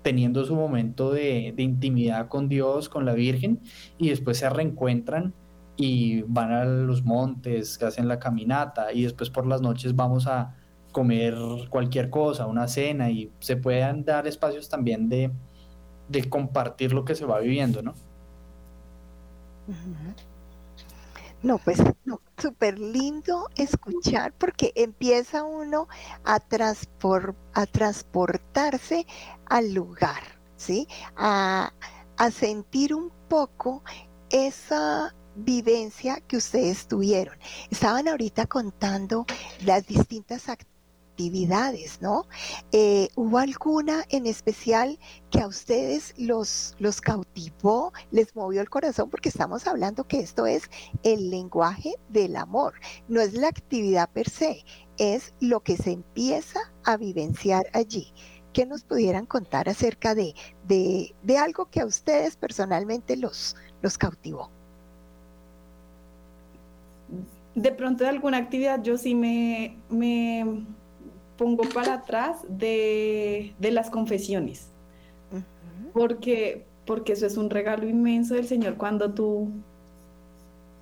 [0.03, 3.61] teniendo su momento de, intimidad con Dios, con la Virgen,
[3.99, 5.35] y después se reencuentran
[5.77, 10.57] y van a los montes, hacen la caminata, y después por las noches vamos a
[10.93, 11.35] comer
[11.69, 15.31] cualquier cosa, una cena, y se pueden dar espacios también de,
[16.29, 17.95] compartir lo que se va viviendo, ¿no?
[21.43, 21.83] No, pues
[22.37, 25.89] súper lindo escuchar porque empieza uno
[26.25, 26.41] a,
[27.55, 29.07] a transportarse
[29.47, 30.23] al lugar,
[30.57, 30.87] ¿sí?
[31.17, 31.73] A,
[32.17, 33.83] a sentir un poco
[34.29, 37.37] esa vivencia que ustedes tuvieron.
[37.71, 39.25] Estaban ahorita contando
[39.65, 40.80] las distintas actividades
[41.21, 42.27] actividades, ¿no?
[42.73, 44.99] Eh, ¿Hubo alguna en especial
[45.31, 49.11] que a ustedes los, los cautivó, les movió el corazón?
[49.11, 50.71] Porque estamos hablando que esto es
[51.03, 52.73] el lenguaje del amor,
[53.09, 54.65] no es la actividad per se,
[54.97, 58.13] es lo que se empieza a vivenciar allí.
[58.55, 64.51] ¿Qué nos pudieran contar acerca de, de, algo que a ustedes personalmente los, los cautivó?
[67.55, 70.65] de pronto de alguna actividad yo sí me, me,
[71.41, 74.69] pongo para atrás de, las confesiones.
[75.95, 78.75] Porque, porque eso es un regalo inmenso del Señor.
[78.77, 79.49] Cuando tú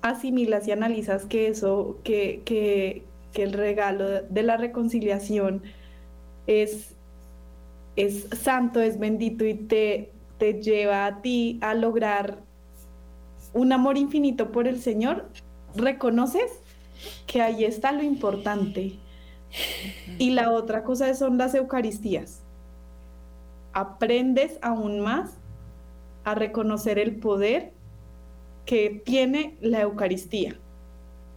[0.01, 3.03] asimilas y analizas que eso, que, que,
[3.35, 5.63] el regalo de la reconciliación
[6.45, 6.93] es,
[7.95, 12.39] es santo, es bendito y te, te lleva a ti a lograr
[13.53, 15.29] un amor infinito por el Señor,
[15.73, 16.51] reconoces
[17.27, 18.99] que ahí está lo importante
[20.17, 22.41] y la otra cosa son las Eucaristías.
[23.73, 25.37] Aprendes aún más
[26.23, 27.71] a reconocer el poder
[28.65, 30.59] que tiene la Eucaristía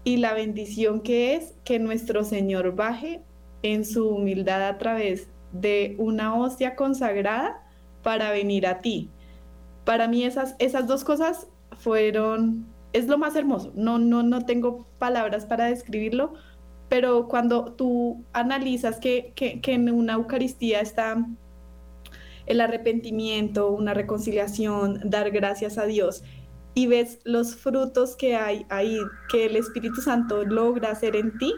[0.04, 3.22] y la bendición que es que nuestro Señor baje
[3.62, 7.62] en su humildad a través de una hostia consagrada
[8.02, 9.10] para venir a ti.
[9.84, 11.46] Para mí esas, esas dos cosas
[11.78, 13.72] fueron, es lo más hermoso.
[13.74, 16.34] No, no, no tengo palabras para describirlo,
[16.92, 21.26] pero cuando tú analizas que, en una Eucaristía está
[22.44, 26.22] el arrepentimiento, una reconciliación, dar gracias a Dios,
[26.74, 28.98] y ves los frutos que hay ahí,
[29.30, 31.54] que el Espíritu Santo logra hacer en ti,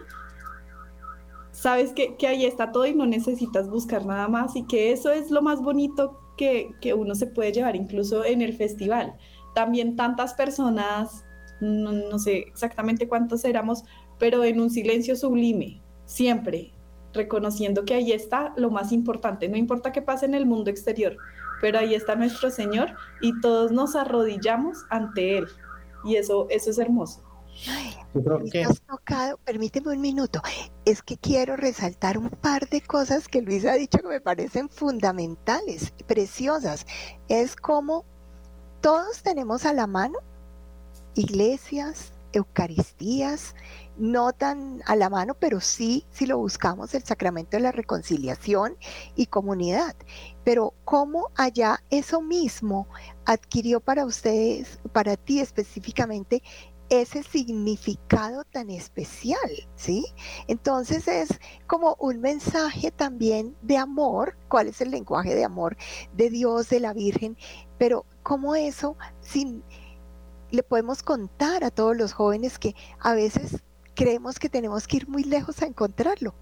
[1.51, 5.33] sabes que, ahí está todo y no necesitas buscar nada más y que eso es
[5.33, 9.17] lo más bonito que, uno se puede llevar incluso en el festival.
[9.53, 11.25] También tantas personas,
[11.61, 13.83] no sé exactamente cuántos éramos,
[14.19, 16.73] pero en un silencio sublime, siempre,
[17.13, 21.17] reconociendo que ahí está lo más importante, no importa qué pase en el mundo exterior,
[21.61, 25.47] pero ahí está nuestro Señor y todos nos arrodillamos ante Él.
[26.05, 27.23] Y eso, eso es hermoso.
[28.87, 30.43] tocado, permíteme un minuto,
[30.85, 34.69] es que quiero resaltar un par de cosas que Luis ha dicho que me parecen
[34.69, 36.87] fundamentales, preciosas.
[37.29, 38.05] Es como
[38.81, 40.19] todos tenemos a la mano
[41.15, 43.55] iglesias, Eucaristías,
[43.97, 48.77] no tan a la mano, pero sí, si lo buscamos, el sacramento de la reconciliación
[49.15, 49.95] y comunidad.
[50.45, 52.89] Pero cómo allá eso mismo
[53.25, 56.43] adquirió para ustedes, para ti específicamente,
[56.91, 59.39] ese significado tan especial,
[59.75, 60.05] ¿sí?
[60.49, 61.29] Entonces es
[61.67, 65.77] como un mensaje también de amor, cuál es el lenguaje de amor
[66.13, 67.37] de Dios, de la Virgen,
[67.79, 69.65] pero cómo eso, sin,
[70.51, 73.63] le podemos contar a todos los jóvenes que a veces
[73.95, 76.35] creemos que tenemos que ir muy lejos a encontrarlo.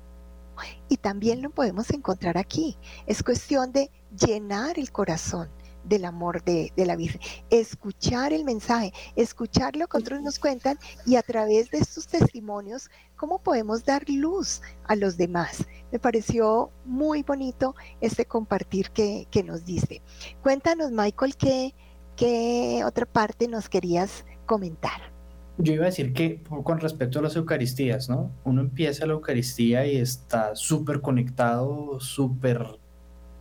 [0.88, 2.76] Y también lo podemos encontrar aquí.
[3.07, 5.48] Es cuestión de llenar el corazón
[5.84, 11.16] del amor de, la Virgen, escuchar el mensaje, escuchar lo que otros nos cuentan y
[11.16, 15.66] a través de estos testimonios, cómo podemos dar luz a los demás.
[15.90, 20.03] Me pareció muy bonito este compartir que, nos dice.
[20.42, 21.74] Cuéntanos, Michael, ¿qué,
[22.16, 25.11] qué otra parte nos querías comentar?
[25.59, 28.30] Yo iba a decir que con respecto a las Eucaristías, ¿no?
[28.44, 32.78] Uno empieza la Eucaristía y está súper conectado, súper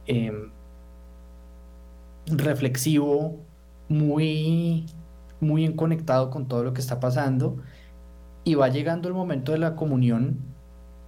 [0.05, 0.51] em,
[2.27, 3.39] reflexivo,
[3.89, 4.85] muy,
[5.39, 7.57] muy en conectado con todo lo que está pasando.
[8.43, 10.39] Y va llegando el momento de la comunión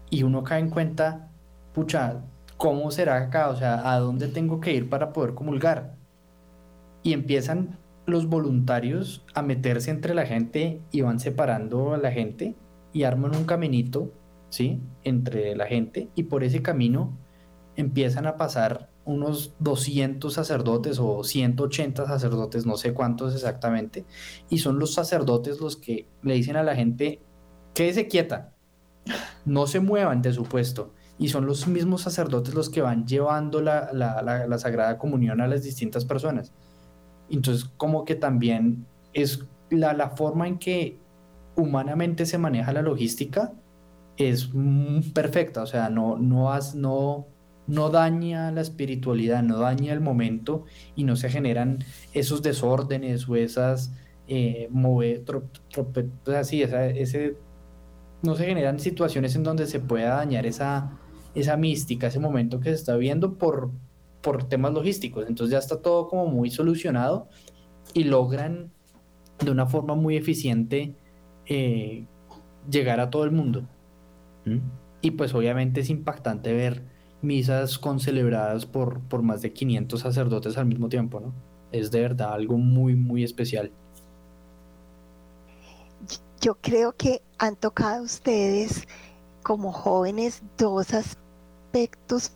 [0.09, 1.29] y uno cae en cuenta,
[1.73, 2.21] pucha,
[2.57, 3.49] ¿cómo será acá?
[3.49, 5.95] O sea, ¿a dónde tengo que ir para poder comulgar?
[7.03, 12.55] Y empiezan los voluntarios a meterse entre la gente y van separando a la gente
[12.91, 14.11] y arman un caminito,
[14.49, 14.81] ¿sí?
[15.03, 17.17] Entre la gente y por ese camino
[17.75, 24.05] empiezan a pasar unos 200 sacerdotes o 180 sacerdotes, no sé cuántos exactamente,
[24.49, 27.21] y son los sacerdotes los que le dicen a la gente,
[27.73, 28.53] quédese quieta,
[29.45, 30.93] no se muevan de su puesto.
[31.19, 35.61] Y son los mismos sacerdotes los que van llevando la, la Sagrada Comunión a las
[35.61, 36.51] distintas personas.
[37.29, 40.97] Entonces, como que también es la, la forma en que
[41.55, 43.53] humanamente se maneja la logística
[44.17, 44.49] es
[45.13, 47.27] perfecta, o sea, no, no, no,
[47.67, 50.65] no daña la espiritualidad, no daña el momento
[50.95, 51.79] y no se generan
[52.13, 53.93] esos desórdenes o esas
[54.27, 54.69] eh,
[56.37, 57.37] así, ese,
[58.21, 60.97] no se generan situaciones en donde se pueda dañar esa,
[61.33, 63.71] esa mística, ese momento que se está viendo por,
[64.23, 65.27] por temas logísticos.
[65.27, 67.27] Entonces ya está todo como muy solucionado
[67.93, 68.71] y logran
[69.43, 70.95] de una forma muy eficiente
[71.45, 72.05] eh,
[72.69, 73.67] llegar a todo el mundo.
[75.01, 76.83] Y pues obviamente es impactante ver
[77.21, 81.33] misas concelebradas por, por más de 500 sacerdotes al mismo tiempo, ¿no?
[81.71, 83.71] Es de verdad algo muy, muy especial.
[86.41, 88.85] Yo creo que han tocado ustedes
[89.43, 92.33] como jóvenes dos aspectos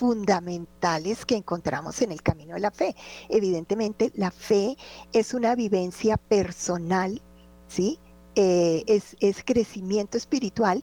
[0.00, 2.96] fundamentales que encontramos en el camino de la fe.
[3.28, 4.78] Evidentemente, la fe
[5.12, 7.20] es una vivencia personal,
[7.68, 7.98] ¿sí?
[8.34, 10.82] Eh, es, es crecimiento espiritual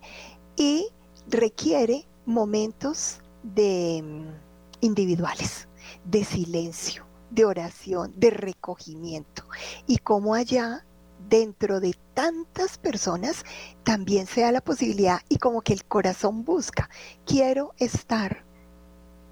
[0.56, 0.86] y
[1.28, 5.68] requiere momentos de mm, individuales,
[6.06, 9.46] de silencio, de oración, de recogimiento.
[9.88, 10.86] Y como allá
[11.28, 13.44] dentro de tantas personas
[13.84, 16.88] también sea la posibilidad y como que el corazón busca,
[17.26, 18.46] quiero estar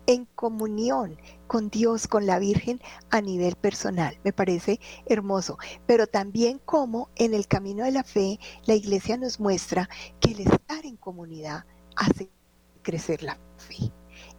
[0.07, 4.17] en comunión con Dios, con la Virgen a nivel personal.
[4.23, 5.57] Me parece hermoso.
[5.85, 9.89] Pero también como en el camino de la fe, la iglesia nos muestra
[10.19, 12.29] que el estar en comunidad hace
[12.81, 13.91] crecer la fe.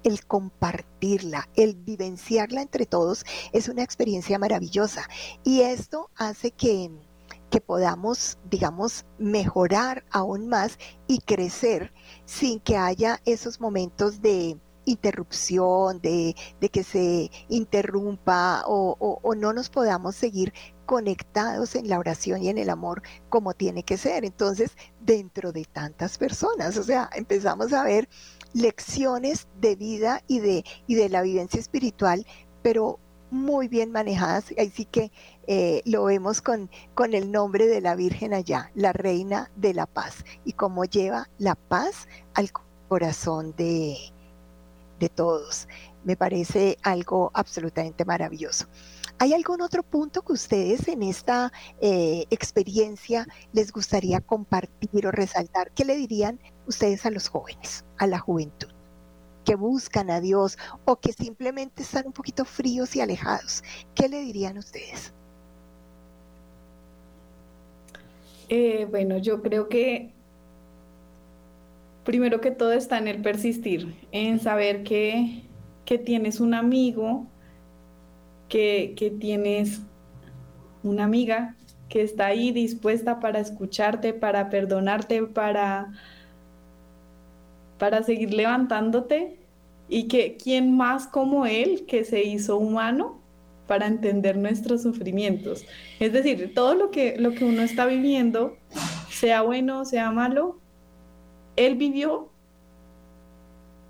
[0.03, 5.09] El compartirla, el vivenciarla entre todos es una experiencia maravillosa.
[5.45, 6.91] Y esto hace que,
[7.51, 11.93] que podamos, digamos, mejorar aún más y crecer
[12.25, 16.35] sin que haya esos momentos de, interrupción, de,
[16.73, 20.53] que se interrumpa o, o, no nos podamos seguir
[20.87, 24.25] conectados en la oración y en el amor como tiene que ser.
[24.25, 28.09] Entonces, dentro de tantas personas, o sea, empezamos a ver
[28.55, 32.25] lecciones de vida y de, y de la vivencia espiritual,
[32.63, 32.99] pero
[33.31, 34.55] muy bien manejadas.
[34.59, 35.11] Ahí sí que
[35.47, 39.87] eh, lo vemos con, con el nombre de la Virgen allá, la Reina de la
[39.87, 42.51] Paz, y cómo lleva la paz al
[42.89, 43.97] corazón de,
[44.99, 45.69] de todos.
[46.05, 48.67] Me parece algo absolutamente maravilloso.
[49.19, 55.71] ¿Hay algún otro punto que ustedes en esta eh, experiencia les gustaría compartir o resaltar?
[55.73, 58.69] ¿Qué le dirían ustedes a los jóvenes, a la juventud?
[59.47, 63.63] que buscan a Dios o que simplemente están un poquito fríos y alejados.
[63.95, 65.13] ¿Qué le dirían ustedes?
[68.49, 70.16] Eh, bueno, yo creo que
[72.07, 75.43] primero que todo está en el persistir, en saber que,
[76.05, 77.27] tienes un amigo,
[78.49, 79.83] que, tienes
[80.83, 81.57] una amiga
[81.89, 85.93] que está ahí dispuesta para escucharte, para perdonarte, para,
[87.77, 89.41] para seguir levantándote
[89.89, 93.21] y que quién más como él que se hizo humano
[93.67, 95.65] para entender nuestros sufrimientos.
[95.99, 98.57] Es decir, todo lo que, lo que uno está viviendo,
[99.11, 100.61] sea bueno sea malo,
[101.57, 102.31] él vivió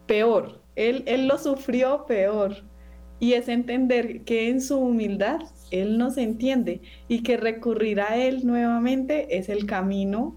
[0.06, 2.64] peor, él, él lo sufrió peor.
[3.18, 5.40] Y es entender que en su humildad
[5.70, 10.36] Él nos entiende y que recurrir a Él nuevamente es el camino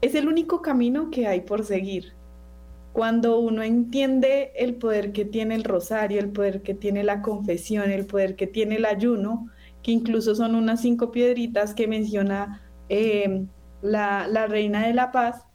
[0.00, 2.14] es el único camino que hay por seguir.
[2.92, 7.90] Cuando uno entiende el poder que tiene el rosario, el poder que tiene la confesión,
[7.90, 9.48] el poder que tiene el ayuno,
[9.82, 13.44] que incluso son unas cinco piedritas que menciona eh,
[13.82, 15.46] la, la, Reina de la Paz,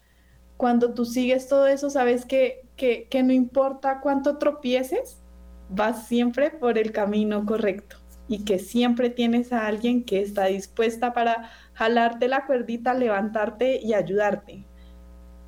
[0.57, 5.21] cuando tú sigues todo eso, sabes que, que, no importa cuánto tropieces,
[5.69, 7.97] vas siempre por el camino correcto
[8.27, 13.93] y que siempre tienes a alguien que está dispuesta para jalarte la cuerdita, levantarte y
[13.93, 14.65] ayudarte.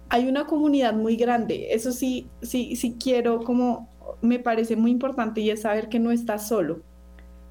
[0.09, 3.89] Hay una comunidad muy grande, eso sí, sí, sí quiero como
[4.21, 6.81] me parece muy importante y es saber que no estás solo,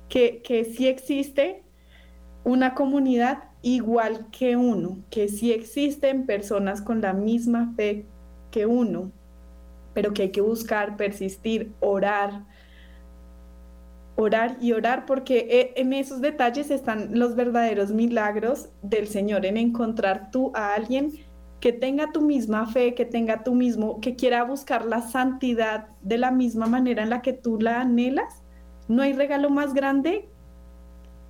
[0.09, 1.62] que, que sí existe
[2.44, 8.07] una comunidad igual que uno, que sí existen personas con la misma fe
[8.50, 9.11] que uno,
[9.94, 12.44] pero que hay que buscar, persistir, orar,
[14.16, 19.57] orar y orar, porque eh, en esos detalles están los verdaderos milagros del Señor, en
[19.57, 21.12] encontrar tú a alguien
[21.61, 26.18] que tenga tu misma fe, que tenga tu mismo, que quiera buscar la santidad de
[26.18, 28.42] la misma manera en la que tú la anhelas.
[28.88, 30.28] No hay regalo más grande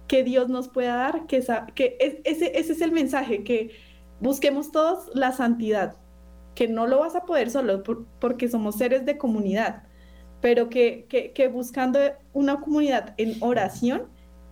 [0.06, 1.44] que Dios nos pueda dar, que,
[1.74, 3.70] que ese, ese es el mensaje, que
[4.20, 5.96] busquemos todos la santidad,
[6.54, 7.82] que no lo vas a poder solo
[8.18, 9.82] porque somos seres de comunidad
[10.40, 11.98] pero que, que, buscando
[12.32, 14.04] una comunidad en oración,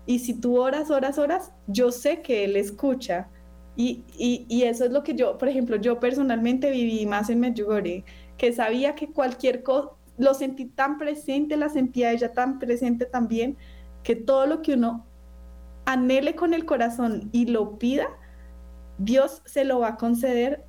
[0.07, 3.29] y si tú oras, oras, oras, yo sé que Él escucha.
[3.77, 7.41] Y, y, y eso es lo que yo, por ejemplo, yo personalmente viví más en
[7.41, 8.05] Medjugorje,
[8.37, 13.57] que sabía que cualquier cosa, lo sentí tan presente, la sentía ella tan presente también,
[14.03, 15.07] que todo lo que uno
[15.85, 18.09] anhele con el corazón y lo pida,
[18.99, 20.65] Dios se lo va a conceder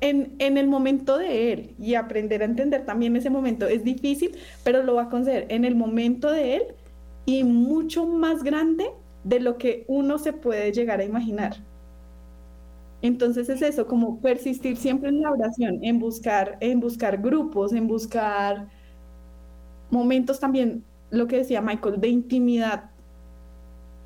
[0.00, 3.66] en, el momento de él y aprender a entender también ese momento.
[3.66, 6.62] Es difícil, pero lo va a conceder en el momento de él
[7.24, 8.90] y mucho más grande
[9.24, 11.56] de lo que uno se puede llegar a imaginar.
[13.02, 17.86] Entonces es eso, como persistir siempre en la oración, en buscar, en buscar grupos, en
[17.86, 18.68] buscar
[19.90, 22.90] momentos también, lo que decía Michael, de intimidad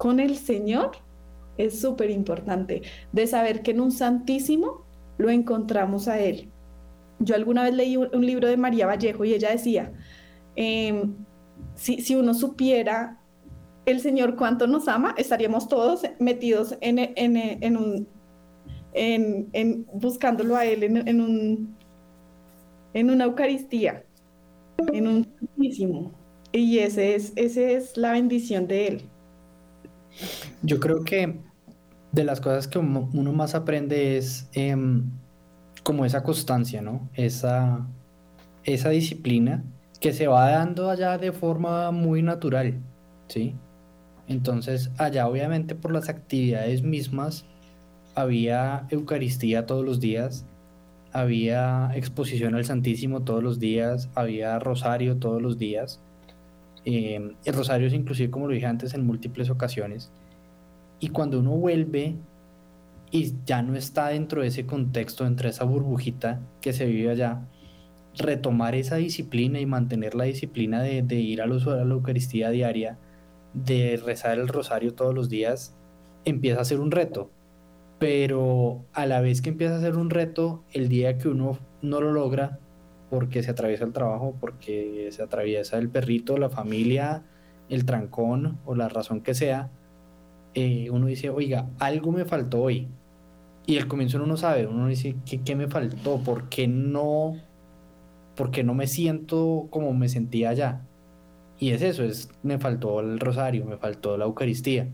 [0.00, 0.92] con el Señor,
[1.58, 2.80] es súper importante,
[3.12, 4.86] de saber que en un santísimo
[5.18, 6.48] lo encontramos a Él.
[7.18, 9.92] Yo alguna vez leí un, libro de María Vallejo y ella decía,
[10.56, 11.16] em,
[11.74, 13.20] si, uno supiera
[13.84, 18.08] el Señor cuánto nos ama, estaríamos todos metidos en, en, un,
[18.94, 21.76] en, buscándolo a Él en, un,
[22.94, 24.02] en una Eucaristía,
[24.94, 26.12] en un Santísimo.
[26.52, 29.10] Y ese es, ese es la bendición de Él.
[30.62, 31.40] Yo creo que
[32.12, 35.10] de las cosas que uno más aprende es em,
[35.82, 37.08] como esa constancia, ¿no?
[37.14, 37.86] Esa,
[38.64, 39.64] esa disciplina
[40.00, 42.80] que se va dando allá de forma muy natural,
[43.28, 43.54] ¿sí?
[44.28, 47.44] Entonces, allá obviamente por las actividades mismas
[48.14, 50.46] había Eucaristía todos los días,
[51.12, 56.00] había exposición al Santísimo todos los días, había rosario todos los días.
[56.84, 60.10] El rosario es inclusive, como lo dije antes, en múltiples ocasiones.
[60.98, 62.14] Y cuando uno vuelve
[63.10, 67.10] y ya no está dentro de ese contexto, dentro de esa burbujita que se vive
[67.10, 67.42] allá,
[68.16, 72.98] retomar esa disciplina y mantener la disciplina de, ir a la Eucaristía diaria,
[73.54, 75.74] de rezar el rosario todos los días,
[76.24, 77.30] empieza a ser un reto.
[77.98, 82.00] Pero a la vez que empieza a ser un reto, el día que uno no
[82.00, 82.58] lo logra,
[83.10, 87.24] porque se atraviesa el trabajo, porque se atraviesa el perrito, la familia,
[87.68, 89.70] el trancón o la razón que sea,
[90.54, 92.88] eh, uno dice, oiga, algo me faltó hoy.
[93.66, 96.18] Y al comienzo uno no sabe, uno dice, ¿qué, ¿qué, me faltó?
[96.18, 97.36] ¿Por qué no?
[98.36, 100.82] ¿Por qué no me siento como me sentía allá?
[101.58, 104.88] Y es eso, es, me faltó el rosario, me faltó la Eucaristía.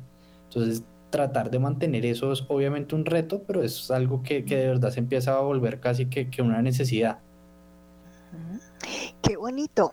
[0.48, 4.66] Entonces, tratar de mantener eso es obviamente un reto, pero es algo que, que de
[4.66, 7.20] verdad se empieza a volver casi que, que una necesidad.
[9.22, 9.92] Qué bonito.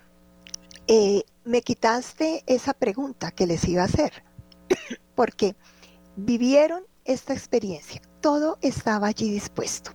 [0.87, 4.23] Eh, me quitaste esa pregunta que les iba a hacer
[5.15, 5.55] porque
[6.15, 8.01] vivieron esta experiencia.
[8.21, 9.91] Todo estaba allí dispuesto.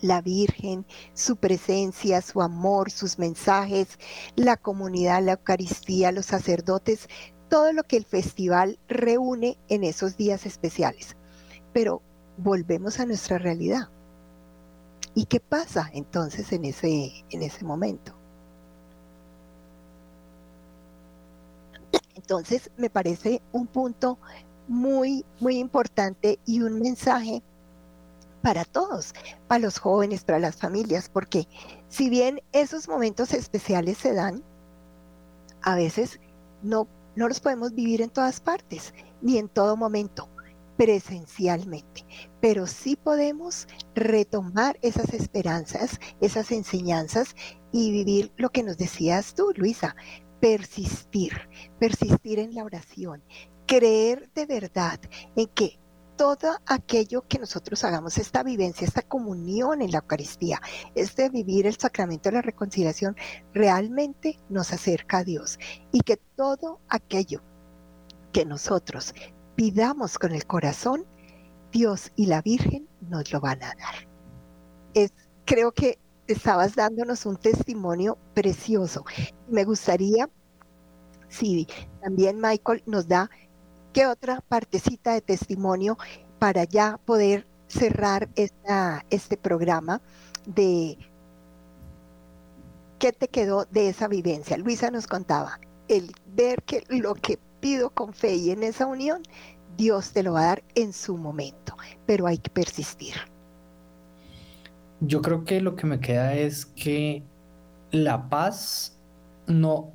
[0.00, 0.84] La Virgen,
[1.14, 3.98] su presencia, su amor, sus mensajes,
[4.36, 7.08] la comunidad, la Eucaristía, los sacerdotes,
[7.48, 11.16] todo lo que el festival reúne en esos días especiales.
[11.72, 12.02] Pero
[12.36, 13.88] volvemos a nuestra realidad.
[15.14, 18.14] ¿Y qué pasa entonces en ese, en ese momento?
[22.14, 24.18] Entonces, me parece un punto
[24.66, 27.42] muy, muy importante y un mensaje
[28.42, 29.14] para todos,
[29.46, 31.48] para los jóvenes, para las familias, porque
[31.88, 34.42] si bien esos momentos especiales se dan,
[35.62, 36.20] a veces
[36.62, 38.92] no, no los podemos vivir en todas partes,
[39.22, 40.28] ni en todo momento.
[40.76, 42.04] Presencialmente,
[42.40, 47.34] pero sí podemos retomar esas esperanzas, esas enseñanzas
[47.72, 49.94] y vivir lo que nos decías tú, Luisa,
[50.40, 51.32] persistir,
[51.78, 53.22] persistir en la oración,
[53.66, 55.00] creer de verdad
[55.36, 55.78] en que
[56.16, 60.60] todo aquello que nosotros hagamos, esta vivencia, esta comunión en la Eucaristía,
[60.94, 63.16] este vivir el sacramento de la reconciliación,
[63.52, 65.58] realmente nos acerca a Dios
[65.92, 67.42] y que todo aquello
[68.32, 69.14] que nosotros
[69.56, 71.04] pidamos con el corazón,
[71.72, 74.08] Dios y la Virgen nos lo van a dar.
[74.94, 75.12] Es,
[75.44, 79.04] creo que estabas dándonos un testimonio precioso.
[79.48, 80.28] Me gustaría,
[81.28, 81.66] si
[82.02, 83.30] también Michael nos da,
[83.92, 85.98] ¿qué otra partecita de testimonio
[86.38, 90.00] para ya poder cerrar esta, este programa
[90.46, 90.98] de
[92.98, 94.56] qué te quedó de esa vivencia?
[94.56, 97.38] Luisa nos contaba, el ver que lo que
[97.94, 99.22] con fe y en esa unión,
[99.76, 103.14] Dios te lo va a dar en su momento, pero hay que persistir.
[105.00, 107.22] Yo creo que lo que me queda es que
[107.90, 108.98] la paz
[109.46, 109.92] no,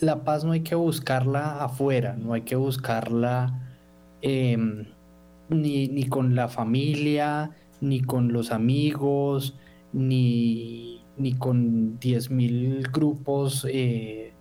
[0.00, 3.78] la paz no hay que buscarla afuera, no hay que buscarla
[4.22, 4.86] em,
[5.48, 7.50] ni, con la familia,
[7.80, 9.56] ni con los amigos,
[9.92, 14.32] ni, ni con 10.000 grupos eh,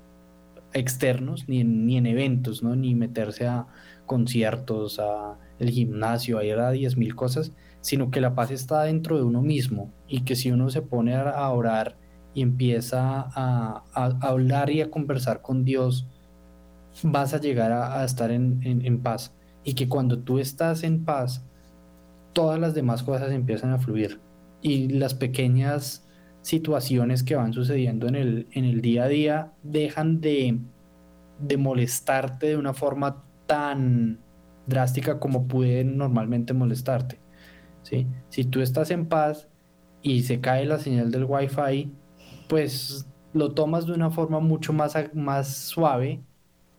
[0.73, 2.75] externos, ni en, ni en eventos, ¿no?
[2.75, 3.67] ni meterse a
[4.05, 7.51] conciertos, a el gimnasio, a ir a 10.000 cosas,
[7.81, 11.15] sino que la paz está dentro de uno mismo y que si uno se pone
[11.15, 11.97] a orar
[12.37, 13.83] y empieza a,
[14.21, 16.05] hablar y a conversar con Dios,
[17.01, 19.33] vas a llegar a, estar en, paz.
[19.63, 21.43] Y que cuando tú estás en paz,
[22.33, 24.19] todas las demás cosas empiezan a fluir.
[24.61, 26.06] Y las pequeñas
[26.47, 30.57] situaciones que van sucediendo en el, en el día a día dejan de,
[31.39, 34.19] de molestarte de una forma tan
[34.65, 37.19] drástica como pueden normalmente molestarte.
[38.29, 39.49] Si tú estás en paz
[40.01, 41.91] y se cae la señal del Wi-Fi,
[42.47, 46.21] pues lo tomas de una forma mucho más, más suave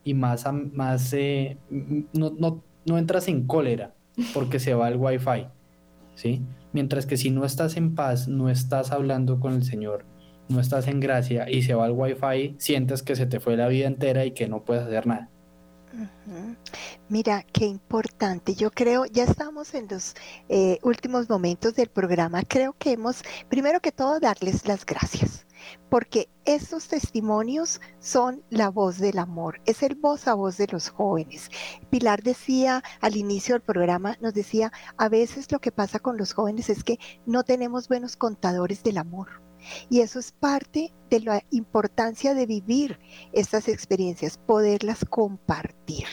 [0.03, 1.59] y más, más eh,
[2.15, 3.95] no, entras en cólera
[4.33, 5.47] porque se va el Wi-Fi,
[6.19, 6.43] ¿sí?
[6.73, 10.05] Mientras que si no estás en paz, no estás hablando con el Señor,
[10.49, 13.69] no estás en gracia y se va el Wi-Fi, sientes que se te fue la
[13.69, 15.31] vida entera y que no puedes hacer nada.
[17.09, 18.55] Mira, qué importante.
[18.55, 20.15] Yo creo, ya estamos en los
[20.49, 22.43] eh, últimos momentos del programa.
[22.43, 25.47] Creo que hemos, primero que todo, darles las gracias,
[25.89, 30.89] porque estos testimonios son la voz del amor, es el voz a voz de los
[30.91, 31.51] jóvenes.
[31.91, 36.33] Pilar decía al inicio del programa, nos decía, a veces lo que pasa con los
[36.33, 39.49] jóvenes es que no tenemos buenos contadores del amor
[39.89, 42.99] y eso es parte de la importancia de vivir
[43.33, 46.07] estas experiencias, poderlas compartir,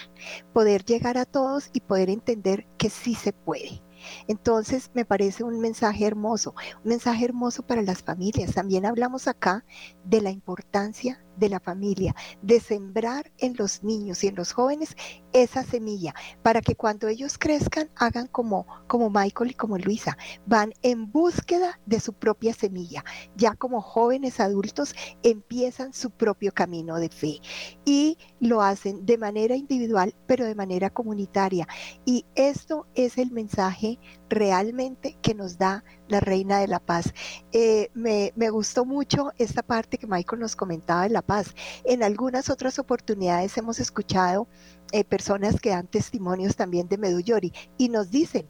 [0.53, 3.81] poder llegar a todos y poder entender que sí se puede.
[4.27, 8.53] Entonces me parece un mensaje hermoso, un mensaje hermoso para las familias.
[8.53, 9.65] También hablamos acá
[10.03, 14.95] de la importancia de la familia, de sembrar en los niños y en los jóvenes
[15.33, 20.73] esa semilla, para que cuando ellos crezcan hagan como, como Michael y como Luisa, van
[20.81, 23.03] en búsqueda de su propia semilla.
[23.35, 27.41] Ya como jóvenes adultos empiezan su propio camino de fe
[27.83, 31.67] y lo hacen de manera individual, pero de manera comunitaria.
[32.05, 33.99] Y esto es el mensaje
[34.29, 37.13] realmente que nos da la Reina de la Paz.
[37.51, 41.55] Eh, me, gustó mucho esta parte que Michael nos comentaba de la paz.
[41.83, 44.47] En algunas otras oportunidades hemos escuchado
[44.91, 48.47] eh, personas que dan testimonios también de Meduyori y nos dicen,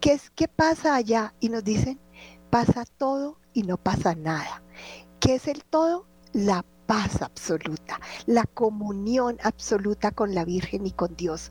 [0.00, 1.34] ¿qué, es, ¿qué pasa allá?
[1.40, 2.00] Y nos dicen,
[2.50, 4.62] pasa todo y no pasa nada.
[5.20, 6.06] ¿Qué es el todo?
[6.32, 11.50] La paz absoluta, la comunión absoluta con la Virgen y con Dios.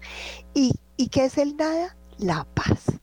[0.54, 1.98] ¿Y, y qué es el nada?
[2.18, 2.95] La paz.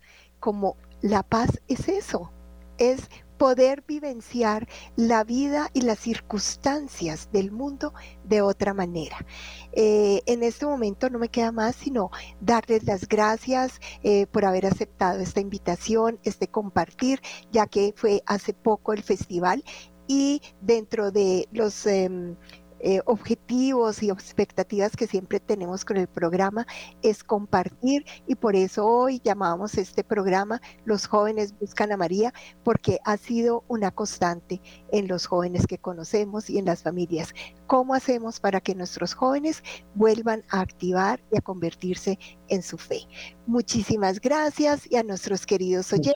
[0.43, 2.33] Como la paz es eso,
[2.77, 4.67] es poder vivenciar
[4.97, 9.25] la vida y las circunstancias del mundo de otra manera.
[9.71, 14.67] Eh, en este momento no me queda más sino darles las gracias eh, por haber
[14.67, 17.21] aceptado esta invitación, este compartir,
[17.53, 19.63] ya que fue hace poco el festival
[20.09, 21.87] y dentro de los...
[21.87, 22.35] Em,
[22.83, 26.67] eh, objetivos y expectativas que siempre tenemos con el programa
[27.03, 32.99] es compartir y por eso hoy llamamos este programa Los jóvenes buscan a María porque
[33.05, 34.61] ha sido una constante
[34.91, 37.35] en los jóvenes que conocemos y en las familias.
[37.69, 39.63] ¿Cómo hacemos para que nuestros jóvenes
[39.95, 42.19] vuelvan a activar y a convertirse
[42.49, 43.03] en su fe?
[43.47, 46.15] Muchísimas gracias y a nuestros queridos oyentes.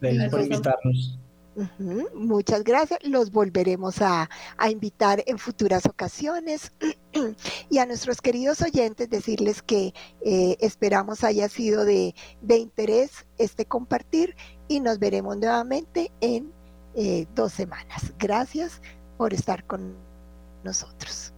[0.00, 1.21] gracias por invitarnos.
[2.14, 3.00] Muchas gracias.
[3.02, 6.72] Los volveremos a, a, invitar en futuras ocasiones.
[7.70, 9.92] y a nuestros queridos oyentes decirles que
[10.24, 14.34] eh, esperamos haya sido de, de, interés este compartir
[14.68, 16.52] y nos veremos nuevamente en
[16.94, 18.12] eh, dos semanas.
[18.18, 18.80] Gracias
[19.16, 19.94] por estar con
[20.64, 21.32] nosotros.